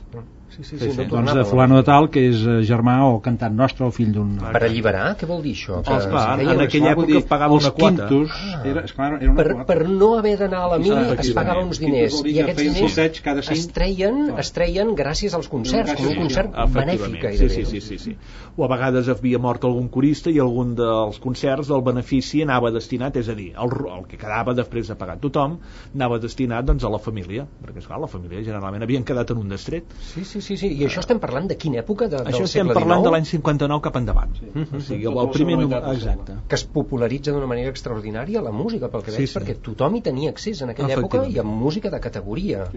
[0.51, 0.97] Sí, sí, Sí, sí, sí.
[1.03, 4.13] no doncs de fulano de tal, que és eh, germà o cantant nostre o fill
[4.15, 4.37] d'un...
[4.39, 5.17] Per alliberar?
[5.19, 5.81] Què vol dir això?
[5.83, 8.07] Que Oh, esclar, es feia en una- aquella època es pagava una quota.
[8.09, 8.61] quintos, Ah.
[8.65, 9.67] era, esclar, era una per, quota.
[9.73, 11.35] per no haver d'anar a la mili es Efectivament.
[11.35, 13.57] pagava uns diners i que aquests diners cada cinc.
[13.59, 17.99] es treien, es treien gràcies als concerts com un concert benèfic sí, sí, sí, sí,
[17.99, 18.17] sí.
[18.57, 23.17] O a vegades havia mort algun corista i algun dels concerts del benefici anava destinat,
[23.17, 25.59] és a dir, el, el que quedava després de pagar tothom
[25.95, 29.49] anava destinat doncs, a la família, perquè esclar, la família generalment havien quedat en un
[29.49, 29.85] destret.
[30.01, 30.69] sí, sí, sí, sí.
[30.77, 32.07] i això estem parlant de quina època?
[32.13, 33.15] De, Això del estem parlant de XIX?
[33.17, 34.35] l'any 59 cap endavant.
[34.39, 34.51] Sí.
[34.53, 35.59] O sigui, el, Tota el la primer...
[35.95, 36.37] Exacte.
[36.49, 39.39] que es popularitza d'una manera extraordinària la música, pel que Sí, veig, sí.
[39.39, 42.69] perquè tothom hi tenia accés en aquella època i amb música de categoria.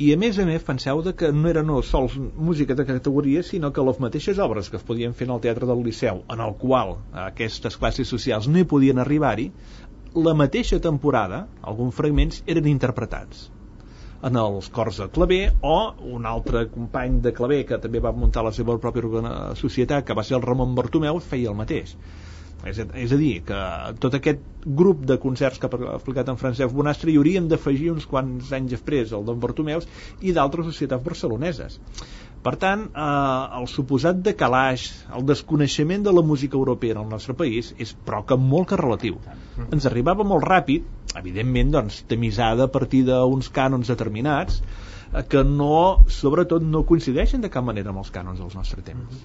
[0.00, 3.42] I a més a més penseu de que no era no sols música de categoria
[3.44, 6.40] sinó que les mateixes obres que es podien fer en el Teatre del Liceu en
[6.40, 6.94] el qual
[7.26, 9.50] aquestes classes socials no hi podien arribar-hi
[10.14, 13.50] la mateixa temporada alguns fragments eren interpretats
[14.28, 15.76] en els cors de claver o
[16.14, 20.24] un altre company de claver que també va muntar la seva pròpia societat que va
[20.26, 21.96] ser el Ramon Bartomeu feia el mateix.
[22.68, 23.58] És a, és a dir, que
[24.04, 24.42] tot aquest
[24.80, 28.74] grup de concerts que ha explicat en Francesc Bonastre hi hauríem d'afegir uns quants anys
[28.74, 29.88] després el d'en Bartomeus
[30.20, 31.78] i d'altres societats barceloneses
[32.44, 37.36] per tant, eh, el suposat decalaix, el desconeixement de la música europea en el nostre
[37.40, 39.18] país és però que molt que relatiu.
[39.68, 40.86] Ens arribava molt ràpid,
[41.20, 44.62] evidentment, doncs, tamisada a partir d'uns cànons determinats,
[45.28, 49.22] que no, sobretot, no coincideixen de cap manera amb els cànons del nostre temps.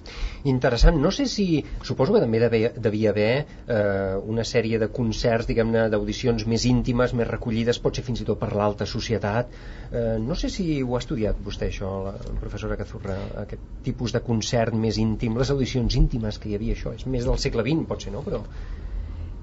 [0.50, 0.98] Interessant.
[1.02, 1.46] No sé si...
[1.86, 7.14] Suposo que també devia, devia haver eh, una sèrie de concerts, diguem-ne, d'audicions més íntimes,
[7.14, 9.54] més recollides, potser fins i tot per l'alta societat.
[9.92, 14.24] Eh, no sé si ho ha estudiat vostè, això, la professora Cazurra, aquest tipus de
[14.26, 16.96] concert més íntim, les audicions íntimes que hi havia, això.
[16.98, 18.26] És més del segle XX, potser, no?
[18.26, 18.42] Però...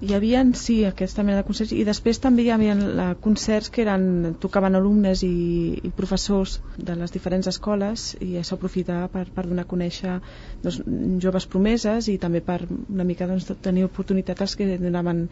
[0.04, 2.74] Hi havia, sí, aquesta mena de concerts i després també hi havia
[3.24, 5.30] concerts que eren, tocaven alumnes i,
[5.80, 6.58] i professors
[6.90, 10.18] de les diferents escoles i s'aprofitava per, per donar a conèixer
[10.66, 10.82] doncs,
[11.24, 15.24] joves promeses i també per una mica doncs, tenir oportunitat als que donaven,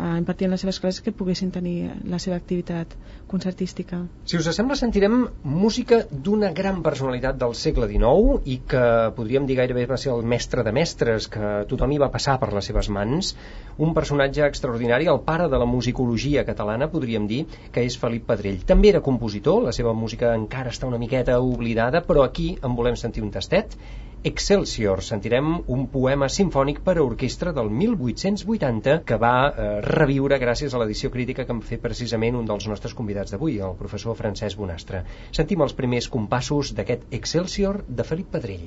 [0.00, 1.76] eh, impartien les seves classes que poguessin tenir
[2.10, 3.98] la seva activitat concertística.
[4.24, 8.84] Si us sembla, sentirem música d'una gran personalitat del segle XIX i que
[9.16, 12.52] podríem dir gairebé va ser el mestre de mestres, que tothom hi va passar per
[12.54, 13.34] les seves mans,
[13.82, 18.62] un personatge extraordinari, el pare de la musicologia catalana, podríem dir, que és Felip Pedrell.
[18.66, 22.96] També era compositor, la seva música encara està una miqueta oblidada, però aquí en volem
[22.96, 23.74] sentir un tastet.
[24.28, 30.74] Excelsior, sentirem un poema sinfònic per a orquestra del 1880 que va eh, reviure gràcies
[30.74, 34.58] a l'edició crítica que en fer precisament un dels nostres convidats d'avui, el professor Francesc
[34.64, 35.04] Bonastre.
[35.40, 38.66] Sentim els primers compassos d'aquest Excelsior de Felip Pedrell.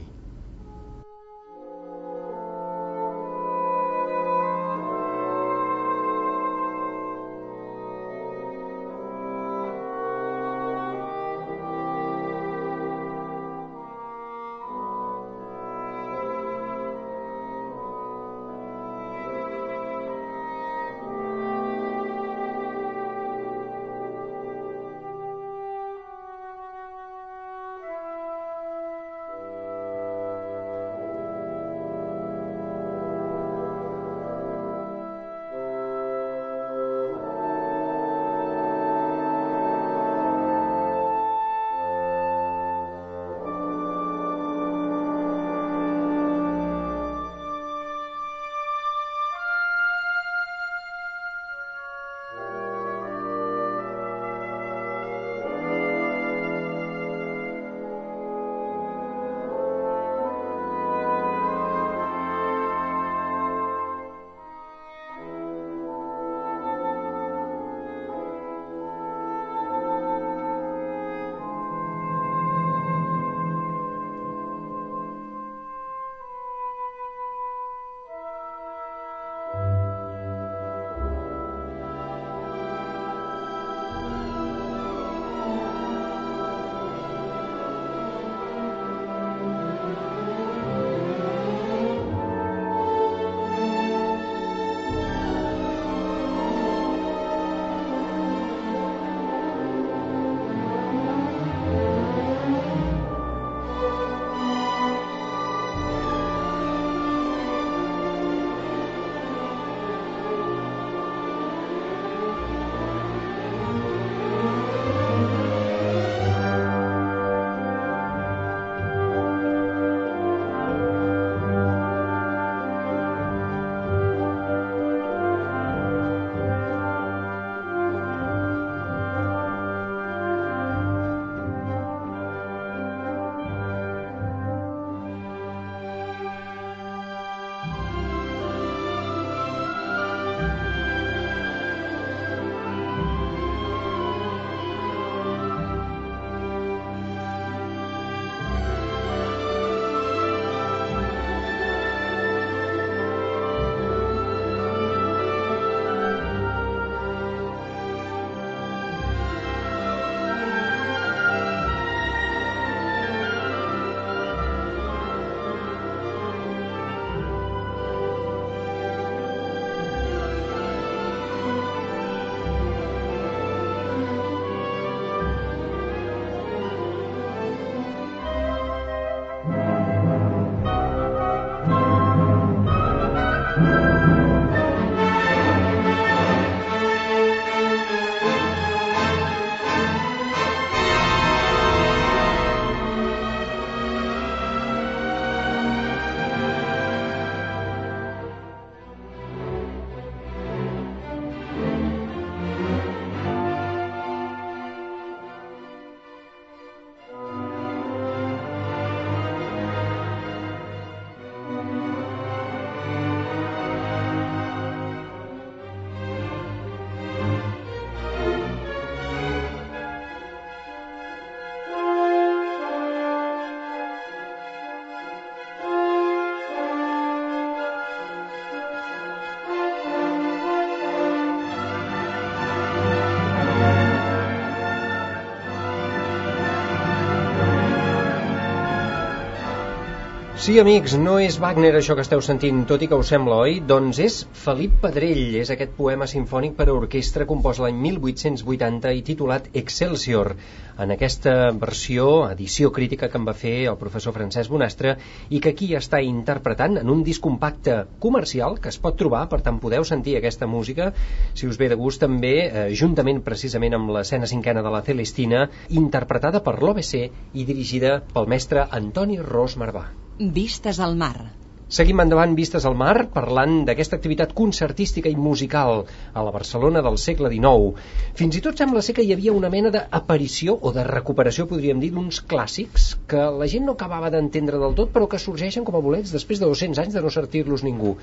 [240.40, 243.58] Sí, amics, no és Wagner això que esteu sentint, tot i que us sembla, oi?
[243.68, 249.04] Doncs és Felip Pedrell, és aquest poema sinfònic per a orquestra compost l'any 1880 i
[249.10, 250.32] titulat Excelsior,
[250.80, 251.36] en aquesta
[251.66, 254.96] versió, edició crítica que en va fer el professor Francesc Bonastre
[255.28, 259.44] i que aquí està interpretant en un disc compacte comercial que es pot trobar, per
[259.44, 260.94] tant podeu sentir aquesta música,
[261.36, 265.50] si us ve de gust també, eh, juntament precisament amb l'escena cinquena de la Celestina,
[265.68, 269.90] interpretada per l'OBC i dirigida pel mestre Antoni Ros Marvà.
[270.20, 271.32] Vistes al mar.
[271.70, 275.84] Seguim endavant vistes al mar parlant d'aquesta activitat concertística i musical
[276.18, 277.84] a la Barcelona del segle XIX.
[278.18, 281.78] Fins i tot sembla ser que hi havia una mena d'aparició o de recuperació, podríem
[281.84, 285.78] dir, d'uns clàssics que la gent no acabava d'entendre del tot però que sorgeixen com
[285.78, 287.94] a bolets després de 200 anys de no sortir-los ningú.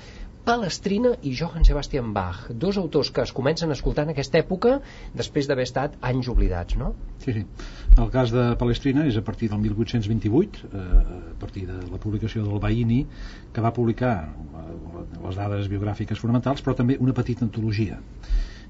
[0.47, 4.77] Palestrina i Johann Sebastian Bach, dos autors que es comencen a escoltar en aquesta època
[5.11, 6.93] després d'haver estat anys oblidats, no?
[7.25, 7.43] Sí, sí.
[7.97, 10.87] El cas de Palestrina és a partir del 1828, eh,
[11.33, 13.01] a partir de la publicació del Baini,
[13.57, 14.73] que va publicar eh,
[15.23, 17.97] les dades biogràfiques fonamentals, però també una petita antologia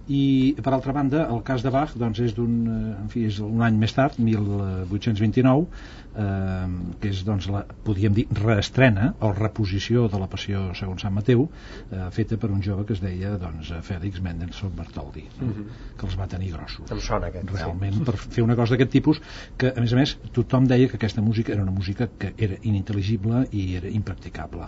[0.08, 3.40] i per altra banda el cas de Bach doncs és d'un eh, en fi, és
[3.44, 6.68] un any més tard 1829 eh,
[7.02, 11.48] que és doncs la, podríem dir reestrena o reposició de la passió segons Sant Mateu
[11.48, 15.50] eh, feta per un jove que es deia doncs, Fèlix Mendelssohn Bartholdi no?
[15.50, 15.68] uh -huh.
[16.00, 18.04] que els va tenir grossos em sona aquest, realment sí.
[18.08, 19.22] per fer una cosa d'aquest tipus
[19.58, 22.56] que a més a més tothom deia que aquesta música era una música que era
[22.64, 24.68] inintel·ligible i era impracticable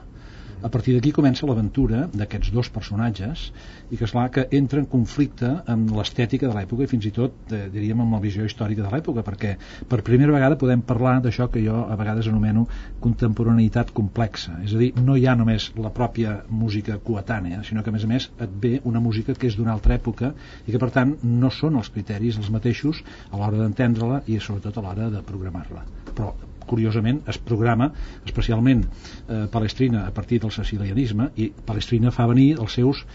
[0.62, 3.46] a partir d'aquí comença l'aventura d'aquests dos personatges
[3.90, 7.12] i que és clar que entra en conflicte amb l'estètica de l'època i fins i
[7.16, 9.54] tot eh, diríem amb la visió històrica de l'època perquè
[9.88, 12.66] per primera vegada podem parlar d'això que jo a vegades anomeno
[13.00, 14.58] contemporaneïtat complexa.
[14.66, 18.04] És a dir, no hi ha només la pròpia música coetània, sinó que a més
[18.04, 20.34] a més et ve una música que és d'una altra època
[20.68, 24.78] i que per tant no són els criteris els mateixos a l'hora d'entendre-la i sobretot
[24.78, 25.86] a l'hora de programar-la.
[26.12, 26.34] Però
[26.70, 27.90] curiosament es programa
[28.26, 33.06] especialment eh, Palestrina a partir del sicilianisme i Palestrina fa venir els seus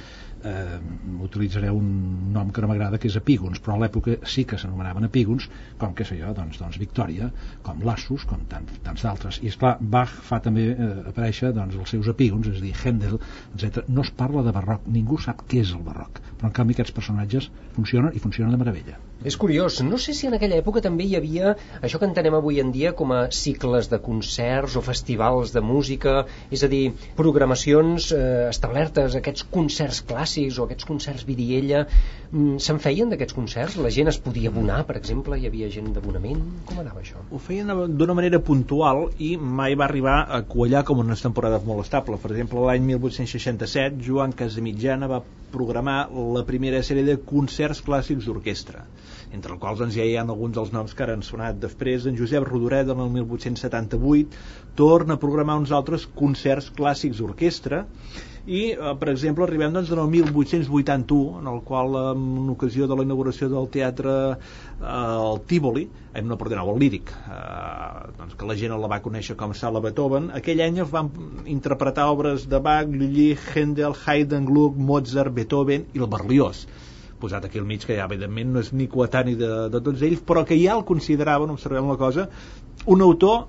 [0.45, 0.79] eh,
[1.25, 1.89] utilitzaré un
[2.35, 5.49] nom que no m'agrada que és epígons, però a l'època sí que s'anomenaven epígons,
[5.81, 7.31] com que sé jo doncs, doncs Victòria,
[7.67, 11.79] com Lassus com tant, tants d'altres, i és clar Bach fa també eh, aparèixer doncs,
[11.81, 13.19] els seus epígons és a dir, Händel,
[13.57, 13.89] etc.
[13.89, 16.93] no es parla de barroc, ningú sap què és el barroc però en canvi aquests
[16.93, 21.07] personatges funcionen i funcionen de meravella és curiós, no sé si en aquella època també
[21.09, 21.55] hi havia
[21.87, 26.27] això que entenem avui en dia com a cicles de concerts o festivals de música,
[26.53, 26.83] és a dir,
[27.17, 31.85] programacions eh, establertes, aquests concerts clàssics o aquests concerts vidiella,
[32.31, 33.77] mm, se'n feien d'aquests concerts?
[33.85, 35.39] La gent es podia abonar, per exemple?
[35.39, 36.43] Hi havia gent d'abonament?
[36.71, 37.23] Com anava això?
[37.31, 41.85] Ho feien d'una manera puntual i mai va arribar a quallar com unes temporades molt
[41.87, 42.21] estables.
[42.21, 45.23] Per exemple, l'any 1867, Joan Casamitjana va
[45.55, 48.85] programar la primera sèrie de concerts clàssics d'orquestra
[49.35, 52.07] entre els quals doncs, ja hi ha alguns dels noms que ara han sonat després
[52.11, 54.45] en Josep Rodoreda en el 1878
[54.79, 57.85] torna a programar uns altres concerts clàssics d'orquestra
[58.47, 63.05] i, eh, per exemple, arribem doncs, el 1881 en el qual en ocasió de la
[63.07, 68.57] inauguració del teatre eh, el Tívoli eh, no, perdoneu, el Líric eh, doncs, que la
[68.61, 71.09] gent la va conèixer com Sala Beethoven aquell any es van
[71.49, 76.67] interpretar obres de Bach, Lully, Händel, Haydn, Gluck, Mozart, Beethoven i el Berlioz
[77.25, 80.21] posat aquí al mig, que ja evidentment no és ni coetani de, de tots ells,
[80.21, 82.29] però que ja el consideraven, observem la cosa,
[82.85, 83.47] un autor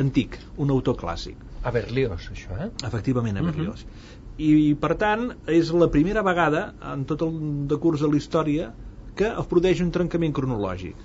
[0.00, 1.43] antic, un autor clàssic.
[1.64, 2.70] A Berlioz, això, eh?
[2.88, 3.84] Efectivament, a Berlioz.
[3.84, 4.20] Uh -huh.
[4.36, 7.32] I, I, per tant, és la primera vegada en tot el
[7.68, 8.74] decurs de la història
[9.14, 10.96] que es produeix un trencament cronològic.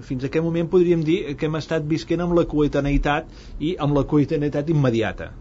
[0.00, 3.96] Fins a aquest moment podríem dir que hem estat visquent amb la coetaneïtat i amb
[3.96, 5.32] la coetaneïtat immediata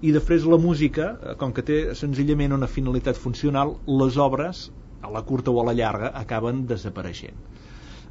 [0.00, 1.06] i després la música,
[1.40, 4.66] com que té senzillament una finalitat funcional, les obres
[5.00, 7.40] a la curta o a la llarga acaben desapareixent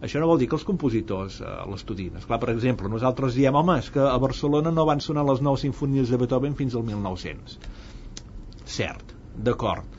[0.02, 2.20] això no vol dir que els compositors eh, l'estudin.
[2.20, 5.58] Esclar, per exemple, nosaltres diem home, és que a Barcelona no van sonar les nou
[5.58, 7.60] sinfonies de Beethoven fins al 1900
[8.66, 9.94] cert, d'acord.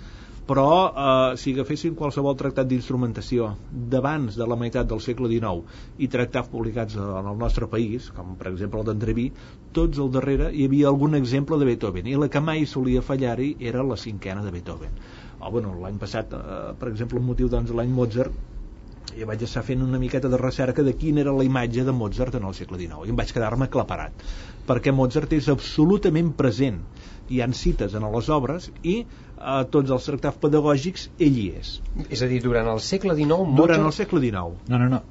[0.47, 3.49] Però eh, si agaféssim qualsevol tractat d'instrumentació
[3.95, 8.37] d'abans de la meitat del segle XIX i tractats publicats en el nostre país, com
[8.39, 9.27] per exemple el d'Andreví,
[9.75, 13.57] tots al darrere hi havia algun exemple de Beethoven i la que mai solia fallar-hi
[13.73, 14.95] era la cinquena de Beethoven.
[15.43, 18.55] O bueno, l'any passat eh, per exemple el motiu doncs l'any Mozart
[19.17, 22.35] jo vaig estar fent una miqueta de recerca de quina era la imatge de Mozart
[22.39, 24.27] en el segle XIX i em vaig quedar-me aclaparat
[24.69, 26.83] perquè Mozart és absolutament present
[27.33, 28.99] hi han cites en les obres i
[29.37, 33.17] a eh, tots els tractats pedagògics ell hi és és a dir, durant el segle
[33.17, 33.63] XIX Mozart...
[33.63, 35.03] durant el segle XIX no, no, no,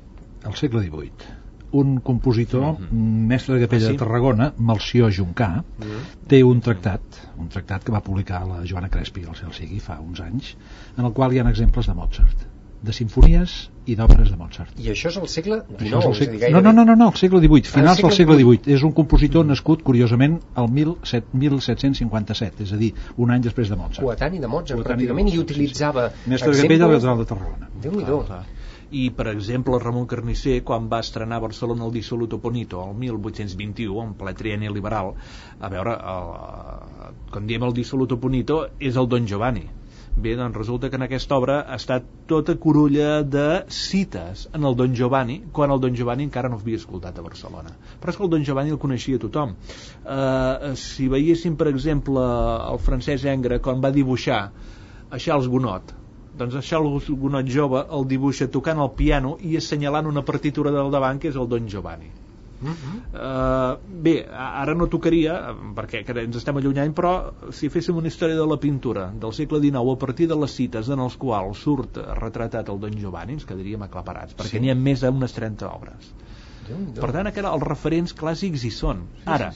[0.46, 1.44] el segle XVIII
[1.76, 3.28] un compositor, mm -hmm.
[3.28, 3.94] mestre de capella ah, sí?
[3.94, 6.28] de Tarragona, Melcior Juncà, mm -hmm.
[6.28, 7.02] té un tractat,
[7.38, 10.56] un tractat que va publicar la Joana Crespi, el cel sigui, fa uns anys,
[10.98, 12.48] en el qual hi ha exemples de Mozart,
[12.82, 14.72] de sinfonies i d'òperes de Mozart.
[14.82, 16.40] I això és el segle XIX, el dir, segle...
[16.40, 18.58] gairebé- No, no, no, no, no, el segle XVIII, finals segle del segle XVIII.
[18.64, 18.76] XVIII.
[18.80, 23.76] És un compositor nascut, curiosament, al 17, 1757, és a dir, un any després de
[23.76, 24.02] Mozart.
[24.04, 25.60] coetani de Mozart, Coetani de pràcticament, i Mozart, sí, sí.
[25.62, 27.70] utilitzava Mestre de capella de Catedral de Tarragona.
[27.82, 28.26] Déu-n'hi-do.
[28.96, 34.04] I, per exemple, Ramon Carnisser, quan va estrenar a Barcelona el Dissoluto Ponito, el 1821,
[34.04, 35.14] en ple trienni liberal,
[35.60, 36.30] a veure, el,
[37.32, 39.66] quan diem el Dissoluto Ponito, és el Don Giovanni.
[40.16, 44.78] Bé, doncs resulta que en aquesta obra ha estat tota corulla de cites en el
[44.80, 47.74] Don Giovanni, quan el Don Giovanni encara no havia escoltat a Barcelona.
[48.00, 49.52] Però és que el Don Giovanni el coneixia tothom.
[50.06, 52.24] Uh, si veiéssim, per exemple,
[52.72, 55.92] el francès Engre, quan va dibuixar a Charles Gounod,
[56.40, 60.96] doncs a Charles Gounod jove el dibuixa tocant el piano i assenyalant una partitura del
[60.96, 62.12] davant que és el Don Giovanni.
[62.64, 63.76] Uh,
[64.06, 65.34] bé, ara no tocaria
[65.76, 67.12] perquè que ens estem allunyant però
[67.54, 70.88] si féssim una història de la pintura del segle XIX a partir de les cites
[70.90, 74.62] en els quals surt retratat el Don Giovanni ens quedaríem aclaparats perquè Sí.
[74.64, 76.14] n'hi ha més d'unes 30 obres
[76.70, 77.02] Déu-n'hi-do.
[77.02, 79.52] per tant aquella, els referents clàssics hi són ara,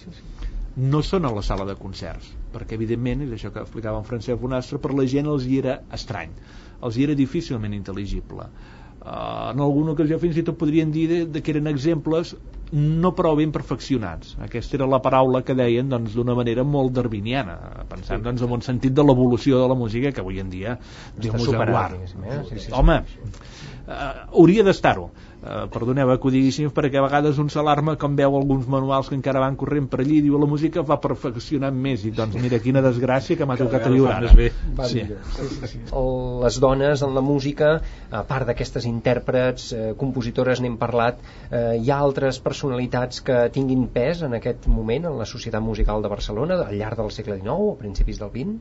[0.76, 4.42] no són a la sala de concerts perquè evidentment, és això que explicava en Francesc
[4.44, 6.36] Bonastre per la gent els hi era estrany
[6.84, 11.26] els hi era difícilment intel·ligible uh, en alguna ocasió fins i tot podrien dir de,
[11.26, 12.36] de que eren exemples
[12.72, 17.56] no prou ben perfeccionats aquesta era la paraula que deien doncs, d'una manera molt darwiniana
[17.90, 20.78] pensant doncs, en un sentit de l'evolució de la música que avui en dia
[21.18, 21.98] en superat, guard.
[21.98, 22.42] diguéssim, eh?
[22.44, 22.76] Sí, sí, sí.
[22.78, 25.10] home uh, hauria d'estar-ho
[25.40, 29.16] Uh, perdoneu que ho diguéssim perquè a vegades un s'alarma quan veu alguns manuals que
[29.16, 32.60] encara van corrent per allí i diu la música va perfeccionant més i doncs mira
[32.60, 34.50] quina desgràcia que m'ha tocat a viure ara més bé.
[34.76, 35.00] Va sí.
[35.06, 35.22] millor.
[35.38, 35.80] Sí, sí, sí.
[36.02, 37.70] El- Les dones en la música,
[38.12, 43.88] a part d'aquestes intèrprets, eh, compositores n'hem parlat, eh, hi ha altres personalitats que tinguin
[43.96, 47.56] pes en aquest moment en la societat musical de Barcelona al llarg del segle XIX
[47.70, 48.60] o a principis del XX?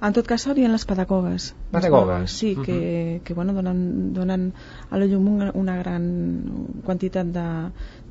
[0.00, 1.52] En tot cas serien les pedagogues.
[1.72, 2.32] Les Pedagogues.
[2.32, 4.52] Sí, que, que bueno, donen, donen
[4.90, 6.08] a la llum una, una gran
[6.84, 7.46] quantitat de,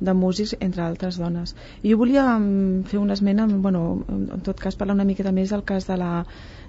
[0.00, 1.54] de músics, entre altres dones.
[1.82, 5.54] I jo volia mm, fer una esmena, bueno, en tot cas parlar una miqueta més
[5.54, 6.10] del cas de, la,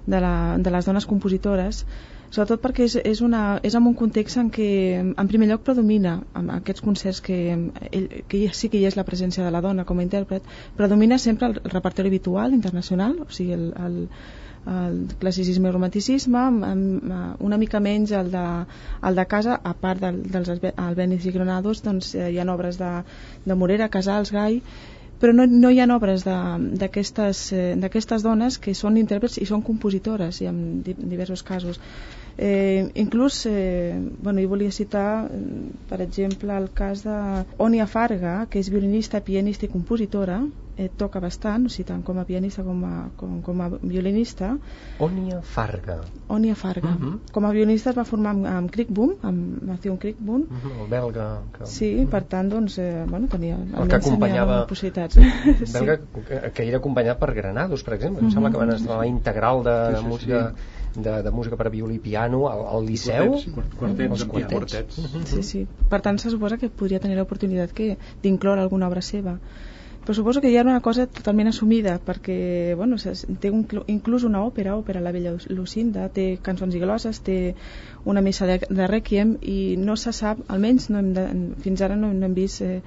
[0.06, 1.84] de, la, de les dones compositores,
[2.30, 4.68] sobretot perquè és, és, una, és en un context en què
[5.00, 7.38] en primer lloc predomina en aquests concerts que,
[7.90, 10.44] ell, que ja- sí que hi és la presència de la dona com a intèrpret
[10.76, 13.96] predomina sempre el repertori habitual internacional o sigui el, el,
[14.68, 17.16] el classicisme i romanticisme amb, amb,
[17.48, 18.44] una mica menys el de,
[19.08, 22.76] el de casa a part del, dels Albenis i Granados doncs eh, hi ha obres
[22.78, 22.92] de,
[23.46, 24.60] de Morera, Casals, Gai
[25.18, 26.24] però no, no hi ha obres
[27.52, 31.80] eh, d'aquestes dones que són intèrprets i són compositores i en di- diversos casos.
[32.38, 35.40] Eh, inclús eh, bueno, jo volia citar eh,
[35.90, 37.18] per exemple el cas de
[37.90, 40.38] Farga que és violinista, pianista i compositora
[40.78, 44.52] eh, toca bastant, o sigui, tant com a pianista com a, com, com a violinista
[45.02, 45.96] Ònia Farga,
[46.28, 47.18] Onia Farga Mhm.
[47.32, 51.26] com a violinista es va formar amb, amb Crickboom amb Matthew Crickboom Mhm, el belga
[51.58, 51.66] que...
[51.66, 55.16] Sí, per tant, doncs, eh, bueno, tenia, El que acompanyava- possibilitats.
[55.74, 58.24] belga que, que era acompanyat per Granados, per exemple.
[58.24, 60.08] Em sembla que van estar a la integral de, Sí, de sí, sí.
[60.08, 60.54] música
[60.98, 63.32] de, de música per a violí i piano al, al Liceu.
[63.34, 64.94] Quartets, quart- quartets els quartets.
[64.96, 65.26] piano.
[65.26, 65.66] Sí, sí.
[65.88, 69.36] Per tant, se suposa que podria tenir l'oportunitat que d'incloure alguna obra seva.
[70.08, 72.96] Però suposo que ja era una cosa totalment assumida, perquè bueno,
[73.42, 77.34] té un, inclús una òpera, òpera La Bella Lucinda, té cançons i glosses, té
[78.08, 81.26] una missa de, de Requiem i no se sap, almenys no hem de,
[81.60, 82.78] fins ara no, no hem vist eh,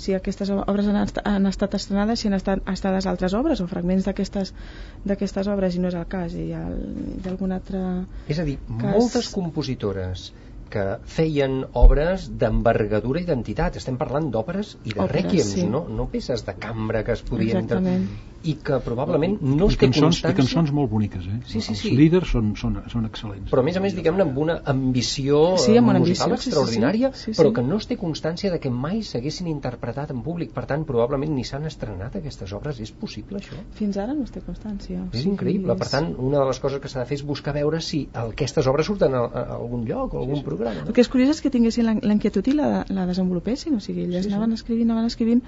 [0.00, 3.68] si aquestes obres han, est han estat estrenades, si han estat estades altres obres o
[3.68, 7.52] fragments d'aquestes obres i no és el cas, i hi ha, el- hi ha algun
[7.52, 7.84] altre...
[8.32, 10.30] És a dir, Cas- moltes compositores
[10.72, 13.78] que feien obres d'envergadura i d'entitat.
[13.80, 15.66] Estem parlant d'òperes i de Òperes, rèquiems, sí.
[15.68, 17.64] no, no peces de cambra que es podien...
[17.64, 18.06] Exactament.
[18.44, 20.36] I que probablement no I es té cançons, i constància...
[20.36, 21.36] cançons molt boniques, eh?
[21.46, 21.88] Sí, sí, sí.
[21.92, 23.50] Els líders són, són, són excel·lents.
[23.52, 26.42] però a més a més diguem-ne amb una ambició Sí, amb una musical ambició, sí,
[26.42, 26.50] sí, sí.
[26.50, 27.36] extraordinària Sí, sí.
[27.40, 30.84] però que no es té constància de que mai s'haguessin interpretat en públic per tant
[30.88, 33.54] probablement ni s'han estrenat aquestes obres és possible això?
[33.78, 35.04] Fins ara no es té constància.
[35.12, 37.24] És Sí, increïble, per és- tant una de les coses que s'ha de fer és
[37.26, 40.86] buscar veure si aquestes obres surten a, a algun lloc o a algun programa El
[40.88, 40.92] no?
[40.92, 44.04] que és curiós és que tinguessin la, la inquietud i la, la desenvolupessin, o sigui,
[44.08, 44.34] elles Sí, sí.
[44.34, 45.42] anaven escrivint, anaven escrivint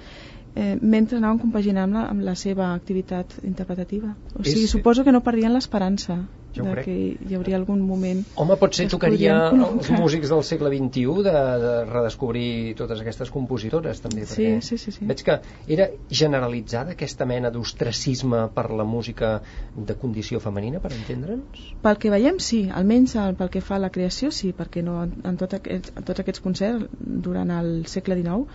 [0.55, 4.15] eh, mentre anaven compaginant amb la, amb la seva activitat interpretativa.
[4.35, 6.21] O És- sigui, suposo que no perdien l'esperança
[6.55, 6.85] Jo de crec.
[6.85, 6.93] que
[7.27, 9.97] hi hauria algun moment Home, potser tocaria col·locar.
[9.99, 11.33] músics del segle XXI de,
[11.63, 15.03] de redescobrir totes aquestes compositores també, Sí, perquè sí, sí, sí.
[15.05, 15.35] veig que
[15.67, 19.41] era generalitzada aquesta mena d'ostracisme per la música
[19.75, 21.67] de condició femenina, per entendre'ns?
[21.83, 25.01] Pel que veiem, sí, almenys el, pel que fa a la creació, sí, perquè no,
[25.03, 28.47] en, tot aquest, en tots aquests concerts durant el segle XIX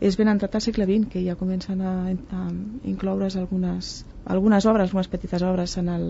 [0.00, 2.42] és ben entrat al segle XX que ja comencen a, a
[2.86, 3.90] incloure's algunes,
[4.30, 6.04] algunes obres, unes petites obres en el,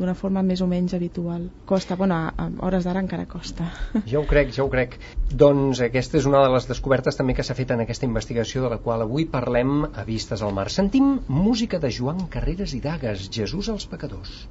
[0.00, 1.46] d'una forma més o menys habitual.
[1.70, 3.70] Costa, bueno, a, a hores d'ara encara costa.
[4.10, 4.98] Ja ho crec, ja ho crec.
[5.44, 8.74] Doncs aquesta és una de les descobertes també que s'ha fet en aquesta investigació de
[8.74, 10.68] la qual avui parlem a Vistes al Mar.
[10.70, 14.44] Sentim música de Joan Carreras i Dagues, Jesús als pecadors.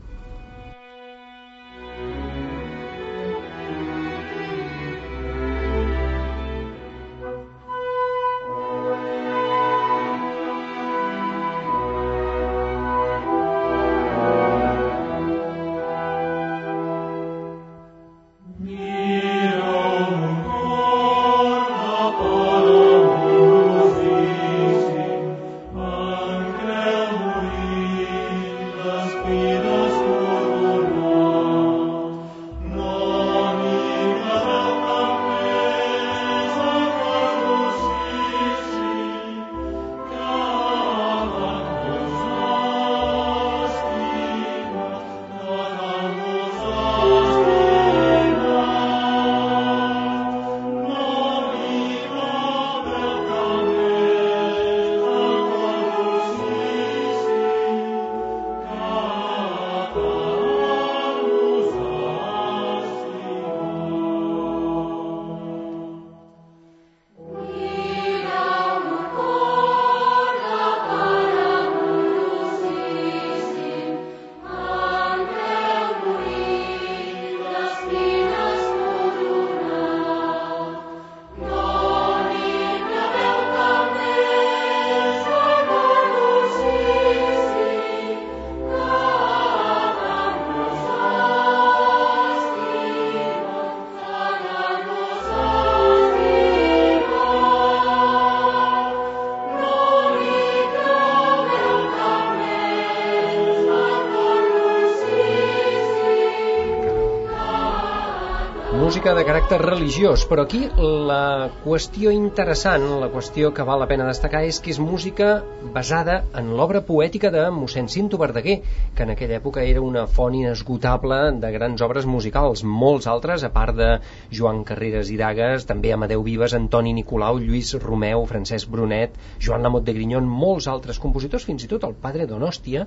[109.04, 114.06] Música de caràcter religiós, però aquí la qüestió interessant, la qüestió que val la pena
[114.08, 115.41] destacar és que és música
[115.76, 118.62] basada en l'obra poètica de mossèn Cinto Verdaguer,
[118.95, 123.51] que en aquella època era una font inesgotable de grans obres musicals, molts altres, a
[123.51, 123.89] part de
[124.32, 129.84] Joan Carreras i Dagues, també Amadeu Vives, Antoni Nicolau, Lluís Romeu, Francesc Brunet, Joan Lamot
[129.84, 132.86] de Grignon, molts altres compositors, fins i tot el padre d'Onòstia,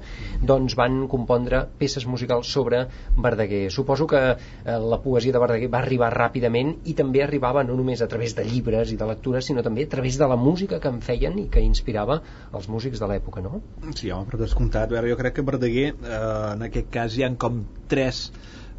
[0.51, 2.85] doncs van compondre peces musicals sobre
[3.27, 3.67] Verdaguer.
[3.75, 8.03] Suposo que eh, la poesia de Verdaguer va arribar ràpidament i també arribava no només
[8.03, 10.93] a través de llibres i de lectures, sinó també a través de la música que
[10.93, 12.21] en feien i que inspirava
[12.57, 13.61] els músics de l'època, no?
[13.93, 14.93] Sí, home, per descomptat.
[14.93, 16.23] Veure, jo crec que Verdaguer, eh,
[16.55, 18.31] en aquest cas, hi han com tres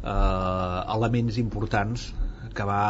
[0.02, 2.10] eh, elements importants
[2.54, 2.82] que va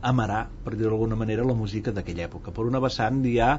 [0.00, 2.52] amarar, per dir-ho d'alguna manera, la música d'aquella època.
[2.54, 3.50] Per una vessant hi ha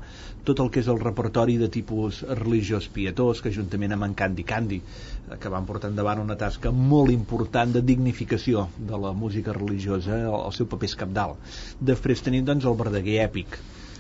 [0.48, 4.46] tot el que és el repertori de tipus religiós pietós, que juntament amb en Candy
[4.48, 9.56] Candy, eh, que van portar endavant una tasca molt important de dignificació de la música
[9.58, 11.52] religiosa, el, el seu paper és capdalt.
[11.80, 13.60] Després tenim doncs el Verdaguer èpic,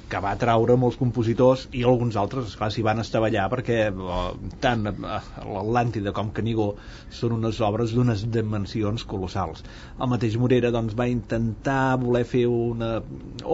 [0.10, 4.22] que va atraure molts compositors i alguns altres, esclar, s'hi van estavellar perquè eh,
[4.64, 6.72] tant eh, l'Atlàntida com Canigó
[7.20, 9.64] són unes obres d'unes dimensions colossals.
[10.00, 12.96] El mateix Morera doncs, va intentar voler fer una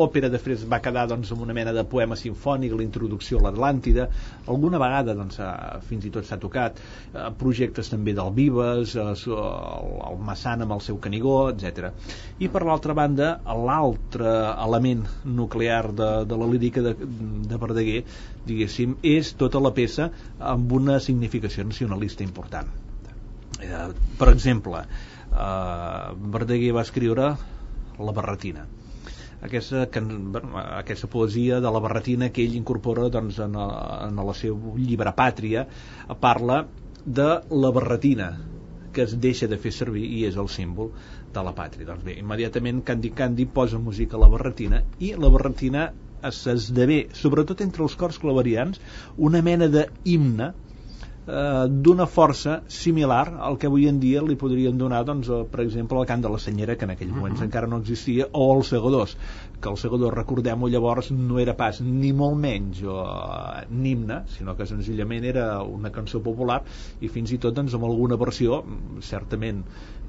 [0.05, 4.07] òpera, després va quedar doncs, amb una mena de poema sinfònic, la introducció a l'Atlàntida,
[4.51, 5.49] alguna vegada doncs, eh,
[5.89, 6.79] fins i tot s'ha tocat,
[7.13, 11.91] eh, projectes també del Vives, eh, el, el Massan amb el seu Canigó, etc.
[12.39, 14.37] I per l'altra banda, l'altre
[14.67, 16.95] element nuclear de, de la lírica de,
[17.49, 18.01] de Verdaguer
[18.45, 20.11] diguéssim, és tota la peça
[20.53, 22.69] amb una significació nacionalista important
[23.59, 23.89] eh,
[24.19, 27.29] per exemple eh, Verdaguer va escriure
[27.97, 28.65] La Barretina
[29.45, 29.85] aquesta,
[30.79, 33.75] aquesta poesia de la barretina que ell incorpora doncs, en, el,
[34.09, 35.65] en el seu llibre Pàtria
[36.21, 36.65] parla
[37.05, 37.29] de
[37.63, 38.33] la barretina
[38.95, 40.93] que es deixa de fer servir i és el símbol
[41.35, 41.87] de la pàtria.
[41.89, 45.89] Doncs bé, immediatament Candy Candy posa música a la barretina i la barretina
[46.25, 48.79] s'esdevé, sobretot entre els cors claverians,
[49.17, 50.53] una mena d'himne
[51.27, 55.63] eh, d'una força similar al que avui en dia li podrien donar, doncs, eh, per
[55.65, 57.45] exemple, el cant de la senyera, que en aquell moments uh -huh.
[57.49, 59.17] encara no existia, o el segadors,
[59.61, 64.23] que el segador, recordem-ho llavors, no era pas ni molt menys o, eh, un himne,
[64.27, 66.63] sinó que senzillament era una cançó popular
[67.01, 68.63] i fins i tot doncs, amb alguna versió
[69.01, 69.63] certament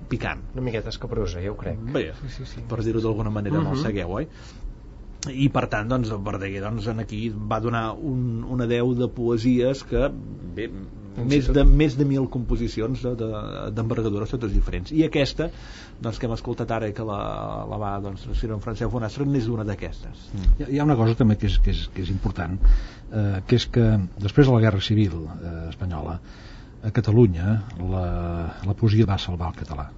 [0.08, 0.40] picant.
[0.54, 1.78] Una miqueta escabrosa, ja ho crec.
[1.92, 2.60] Bé, sí, sí, sí.
[2.68, 3.64] per dir-ho d'alguna manera, uh -huh.
[3.64, 4.28] no el segueu, oi?
[5.32, 9.82] I per tant doncs, Verdaguer doncs, en aquí va donar un, una deu de poesies
[9.86, 10.08] que
[10.56, 10.68] bé,
[11.16, 14.92] més de, més de mil composicions d'envergadures de, de, totes diferents.
[14.92, 15.48] I aquesta
[16.02, 17.20] doncs, que hem escoltat ara que la,
[17.70, 20.26] la va doncs, en Francesc Bonastre n'és una d'aquestes.
[20.58, 23.60] Hi, hi ha una cosa també que és, que és, que és important eh, que
[23.60, 23.86] és que
[24.22, 26.18] després de la Guerra Civil eh, espanyola
[26.86, 28.08] a Catalunya la,
[28.66, 29.88] la poesia va salvar el català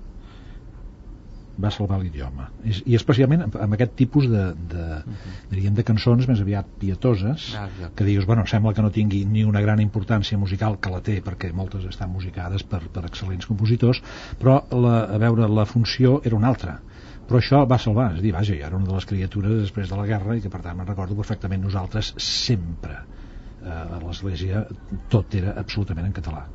[1.58, 2.48] va salvar l'idioma.
[2.64, 5.36] I especialment amb aquest tipus de, de, uh -huh.
[5.50, 9.44] diríem, de cançons més aviat pietoses ah, que dius, bueno, sembla que no tingui ni
[9.44, 14.02] una gran importància musical que la té perquè moltes estan musicades per, per excel·lents compositors
[14.38, 16.80] però la, a veure, la funció era una altra.
[17.28, 19.88] Però això va salvar, és a dir, vaja, jo era una de les criatures després
[19.88, 22.94] de la guerra i que per tant me'n recordo perfectament nosaltres sempre
[23.62, 24.66] eh, a l'església
[25.08, 26.46] tot era absolutament en català.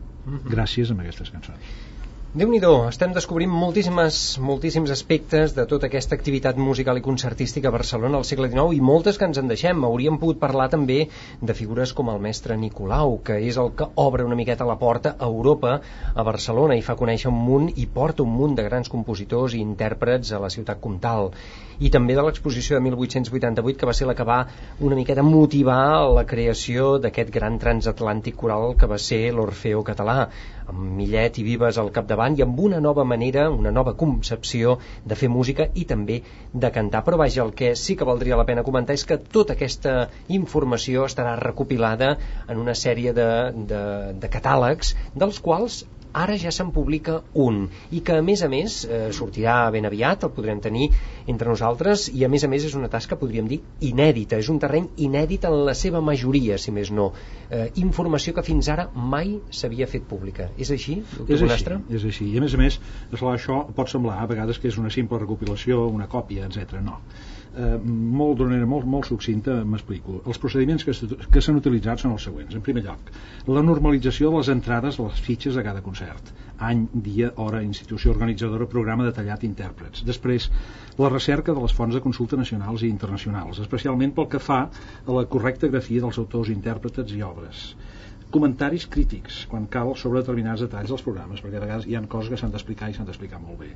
[0.49, 1.92] Gràcies a aquestes cançons
[2.33, 2.57] déu nhi
[2.89, 8.25] estem descobrint moltíssimes, moltíssims aspectes de tota aquesta activitat musical i concertística a Barcelona al
[8.25, 9.83] segle XIX i moltes que ens en deixem.
[9.85, 10.97] Hauríem pogut parlar també
[11.41, 15.13] de figures com el mestre Nicolau, que és el que obre una miqueta la porta
[15.19, 15.75] a Europa,
[16.15, 19.61] a Barcelona, i fa conèixer un munt i porta un munt de grans compositors i
[19.61, 21.29] intèrprets a la ciutat comtal.
[21.79, 24.39] I també de l'exposició de 1888, que va ser la que va
[24.79, 30.27] una miqueta motivar la creació d'aquest gran transatlàntic coral que va ser l'Orfeo català
[30.67, 35.17] amb Millet i Vives al capdavant i amb una nova manera, una nova concepció de
[35.19, 36.21] fer música i també
[36.53, 37.03] de cantar.
[37.07, 39.95] Però vaja, el que sí que valdria la pena comentar és que tota aquesta
[40.39, 42.15] informació estarà recopilada
[42.47, 43.29] en una sèrie de,
[43.73, 43.83] de,
[44.23, 45.83] de catàlegs dels quals
[46.13, 50.23] ara ja se'n publica un i que a més a més eh, sortirà ben aviat,
[50.27, 50.89] el podrem tenir
[51.33, 53.59] entre nosaltres i a més a més és una tasca, podríem dir,
[53.89, 57.11] inèdita, és un terreny inèdit en la seva majoria, si més no
[57.49, 60.51] eh, informació que fins ara mai s'havia fet pública.
[60.57, 61.81] És així, doctor és Bonastre?
[61.81, 62.81] Així, és així, i a més a més
[63.33, 66.77] això pot semblar a vegades que és una simple recopilació, una còpia, etc.
[66.83, 66.99] no
[67.55, 67.77] eh,
[68.19, 70.21] molt d'una molt, molt succinta m'explico.
[70.29, 70.95] Els procediments que,
[71.33, 72.55] que s'han utilitzat són els següents.
[72.55, 73.11] En primer lloc,
[73.47, 76.33] la normalització de les entrades de les fitxes de cada concert.
[76.63, 80.05] Any, dia, hora, institució organitzadora, programa detallat, intèrprets.
[80.07, 80.49] Després,
[80.99, 85.17] la recerca de les fonts de consulta nacionals i internacionals, especialment pel que fa a
[85.17, 87.67] la correcta grafia dels autors, intèrprets i obres
[88.33, 92.31] comentaris crítics quan cal sobre determinats detalls dels programes perquè de vegades hi ha coses
[92.33, 93.69] que s'han d'explicar i s'han d'explicar molt bé.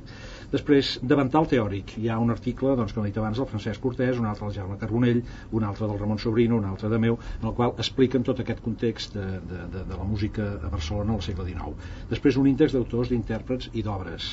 [0.52, 4.18] Després, davantal teòric hi ha un article, doncs, com he dit abans del Francesc Cortés,
[4.18, 7.48] un altre del Jaume Carbonell un altre del Ramon Sobrino, un altre de meu en
[7.50, 11.24] el qual expliquen tot aquest context de, de, de, de la música a Barcelona al
[11.24, 14.32] segle XIX després un índex d'autors, d'intèrprets i d'obres.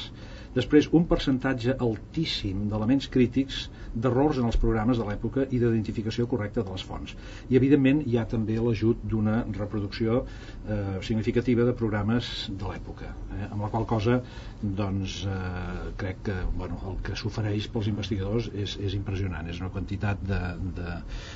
[0.55, 3.65] Després, un percentatge altíssim d'elements crítics,
[3.95, 7.15] d'errors en els programes de l'època i d'identificació correcta de les fonts.
[7.49, 13.47] I, evidentment, hi ha també l'ajut d'una reproducció eh, significativa de programes de l'època, eh,
[13.49, 14.19] amb la qual cosa
[14.61, 19.47] doncs, eh, crec que bueno, el que s'ofereix pels investigadors és, és impressionant.
[19.51, 20.21] És una quantitat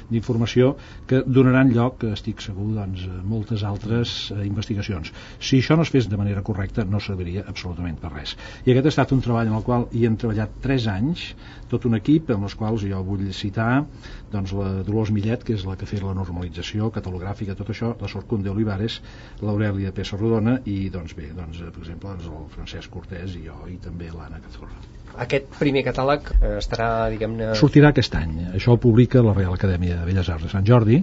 [0.10, 0.74] d'informació
[1.10, 5.14] que donaran lloc, estic segur, doncs, a moltes altres eh, investigacions.
[5.40, 8.36] Si això no es fes de manera correcta, no serviria absolutament per res.
[8.66, 11.30] I aquest ha estat un treball en el qual hi hem treballat 3 anys,
[11.72, 13.86] tot un equip amb els quals jo vull citar
[14.34, 17.94] doncs, la Dolors Millet, que és la que ha fet la normalització catalogràfica, tot això,
[18.02, 19.00] la Sor Conde Olivares,
[19.42, 23.60] l'Aurelia Pessa Rodona i, doncs bé, doncs, per exemple, doncs, el Francesc Cortés i jo,
[23.70, 24.80] i també l'Anna Cazorra.
[25.20, 27.52] Aquest primer catàleg eh, estarà, diguem-ne...
[27.58, 28.36] Sortirà aquest any.
[28.54, 31.02] Això ho publica la Real Acadèmia de Belles Arts de Sant Jordi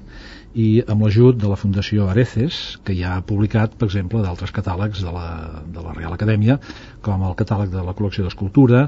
[0.57, 5.03] i amb l'ajut de la Fundació Areces, que ja ha publicat, per exemple, d'altres catàlegs
[5.05, 5.27] de la,
[5.69, 6.57] de la Real Acadèmia,
[7.05, 8.87] com el catàleg de la col·lecció d'escultura,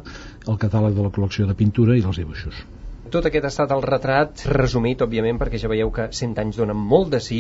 [0.49, 2.65] el catàleg de la col·lecció de pintura i dels dibuixos.
[3.09, 6.77] Tot aquest ha estat el retrat resumit, òbviament, perquè ja veieu que 100 anys donen
[6.77, 7.39] molt de sí,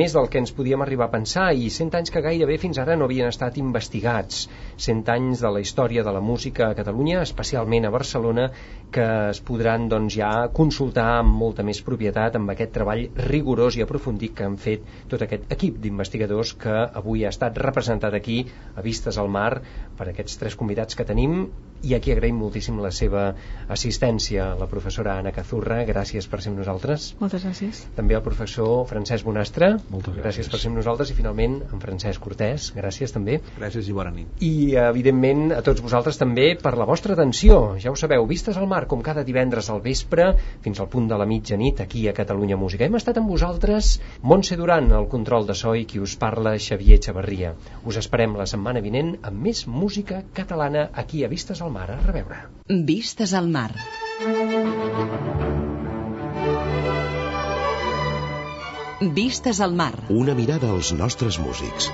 [0.00, 2.96] més del que ens podíem arribar a pensar, i 100 anys que gairebé fins ara
[2.98, 4.42] no havien estat investigats.
[4.76, 8.48] 100 anys de la història de la música a Catalunya, especialment a Barcelona,
[8.92, 13.84] que es podran doncs, ja consultar amb molta més propietat amb aquest treball rigorós i
[13.84, 18.42] aprofundit que han fet tot aquest equip d'investigadors que avui ha estat representat aquí
[18.74, 19.62] a Vistes al Mar
[19.98, 21.48] per aquests tres convidats que tenim.
[21.78, 23.28] I aquí agraïm moltíssim la seva
[23.70, 27.12] assistència la professora Anna Cazurra, gràcies per ser amb nosaltres.
[27.20, 27.84] Moltes gràcies.
[27.94, 29.76] També el professor Francesc Bonastre.
[29.90, 30.24] Moltes gràcies.
[30.24, 31.12] gràcies per ser amb nosaltres.
[31.12, 33.38] I finalment en Francesc Cortés, gràcies també.
[33.58, 34.42] Gràcies i bona nit.
[34.42, 37.76] I evidentment a tots vosaltres també per la vostra atenció.
[37.78, 40.32] Ja ho sabeu, Vistes al Mar com cada divendres al vespre,
[40.64, 42.84] fins al punt de la mitjanit, aquí a Catalunya Música.
[42.84, 46.98] Hem estat amb vosaltres, Montse Duran, el control de so i qui us parla, Xavier
[46.98, 47.54] Xavarria.
[47.84, 51.90] Us esperem la setmana vinent amb més música catalana aquí a Vistes al Mar.
[51.90, 52.38] A reveure.
[52.68, 53.72] Vistes al Mar.
[59.00, 59.94] Vistes al Mar.
[60.10, 61.88] Una mirada als nostres músics.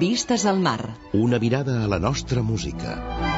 [0.00, 0.80] Vistes al mar.
[1.12, 3.37] Una mirada a la nostra música.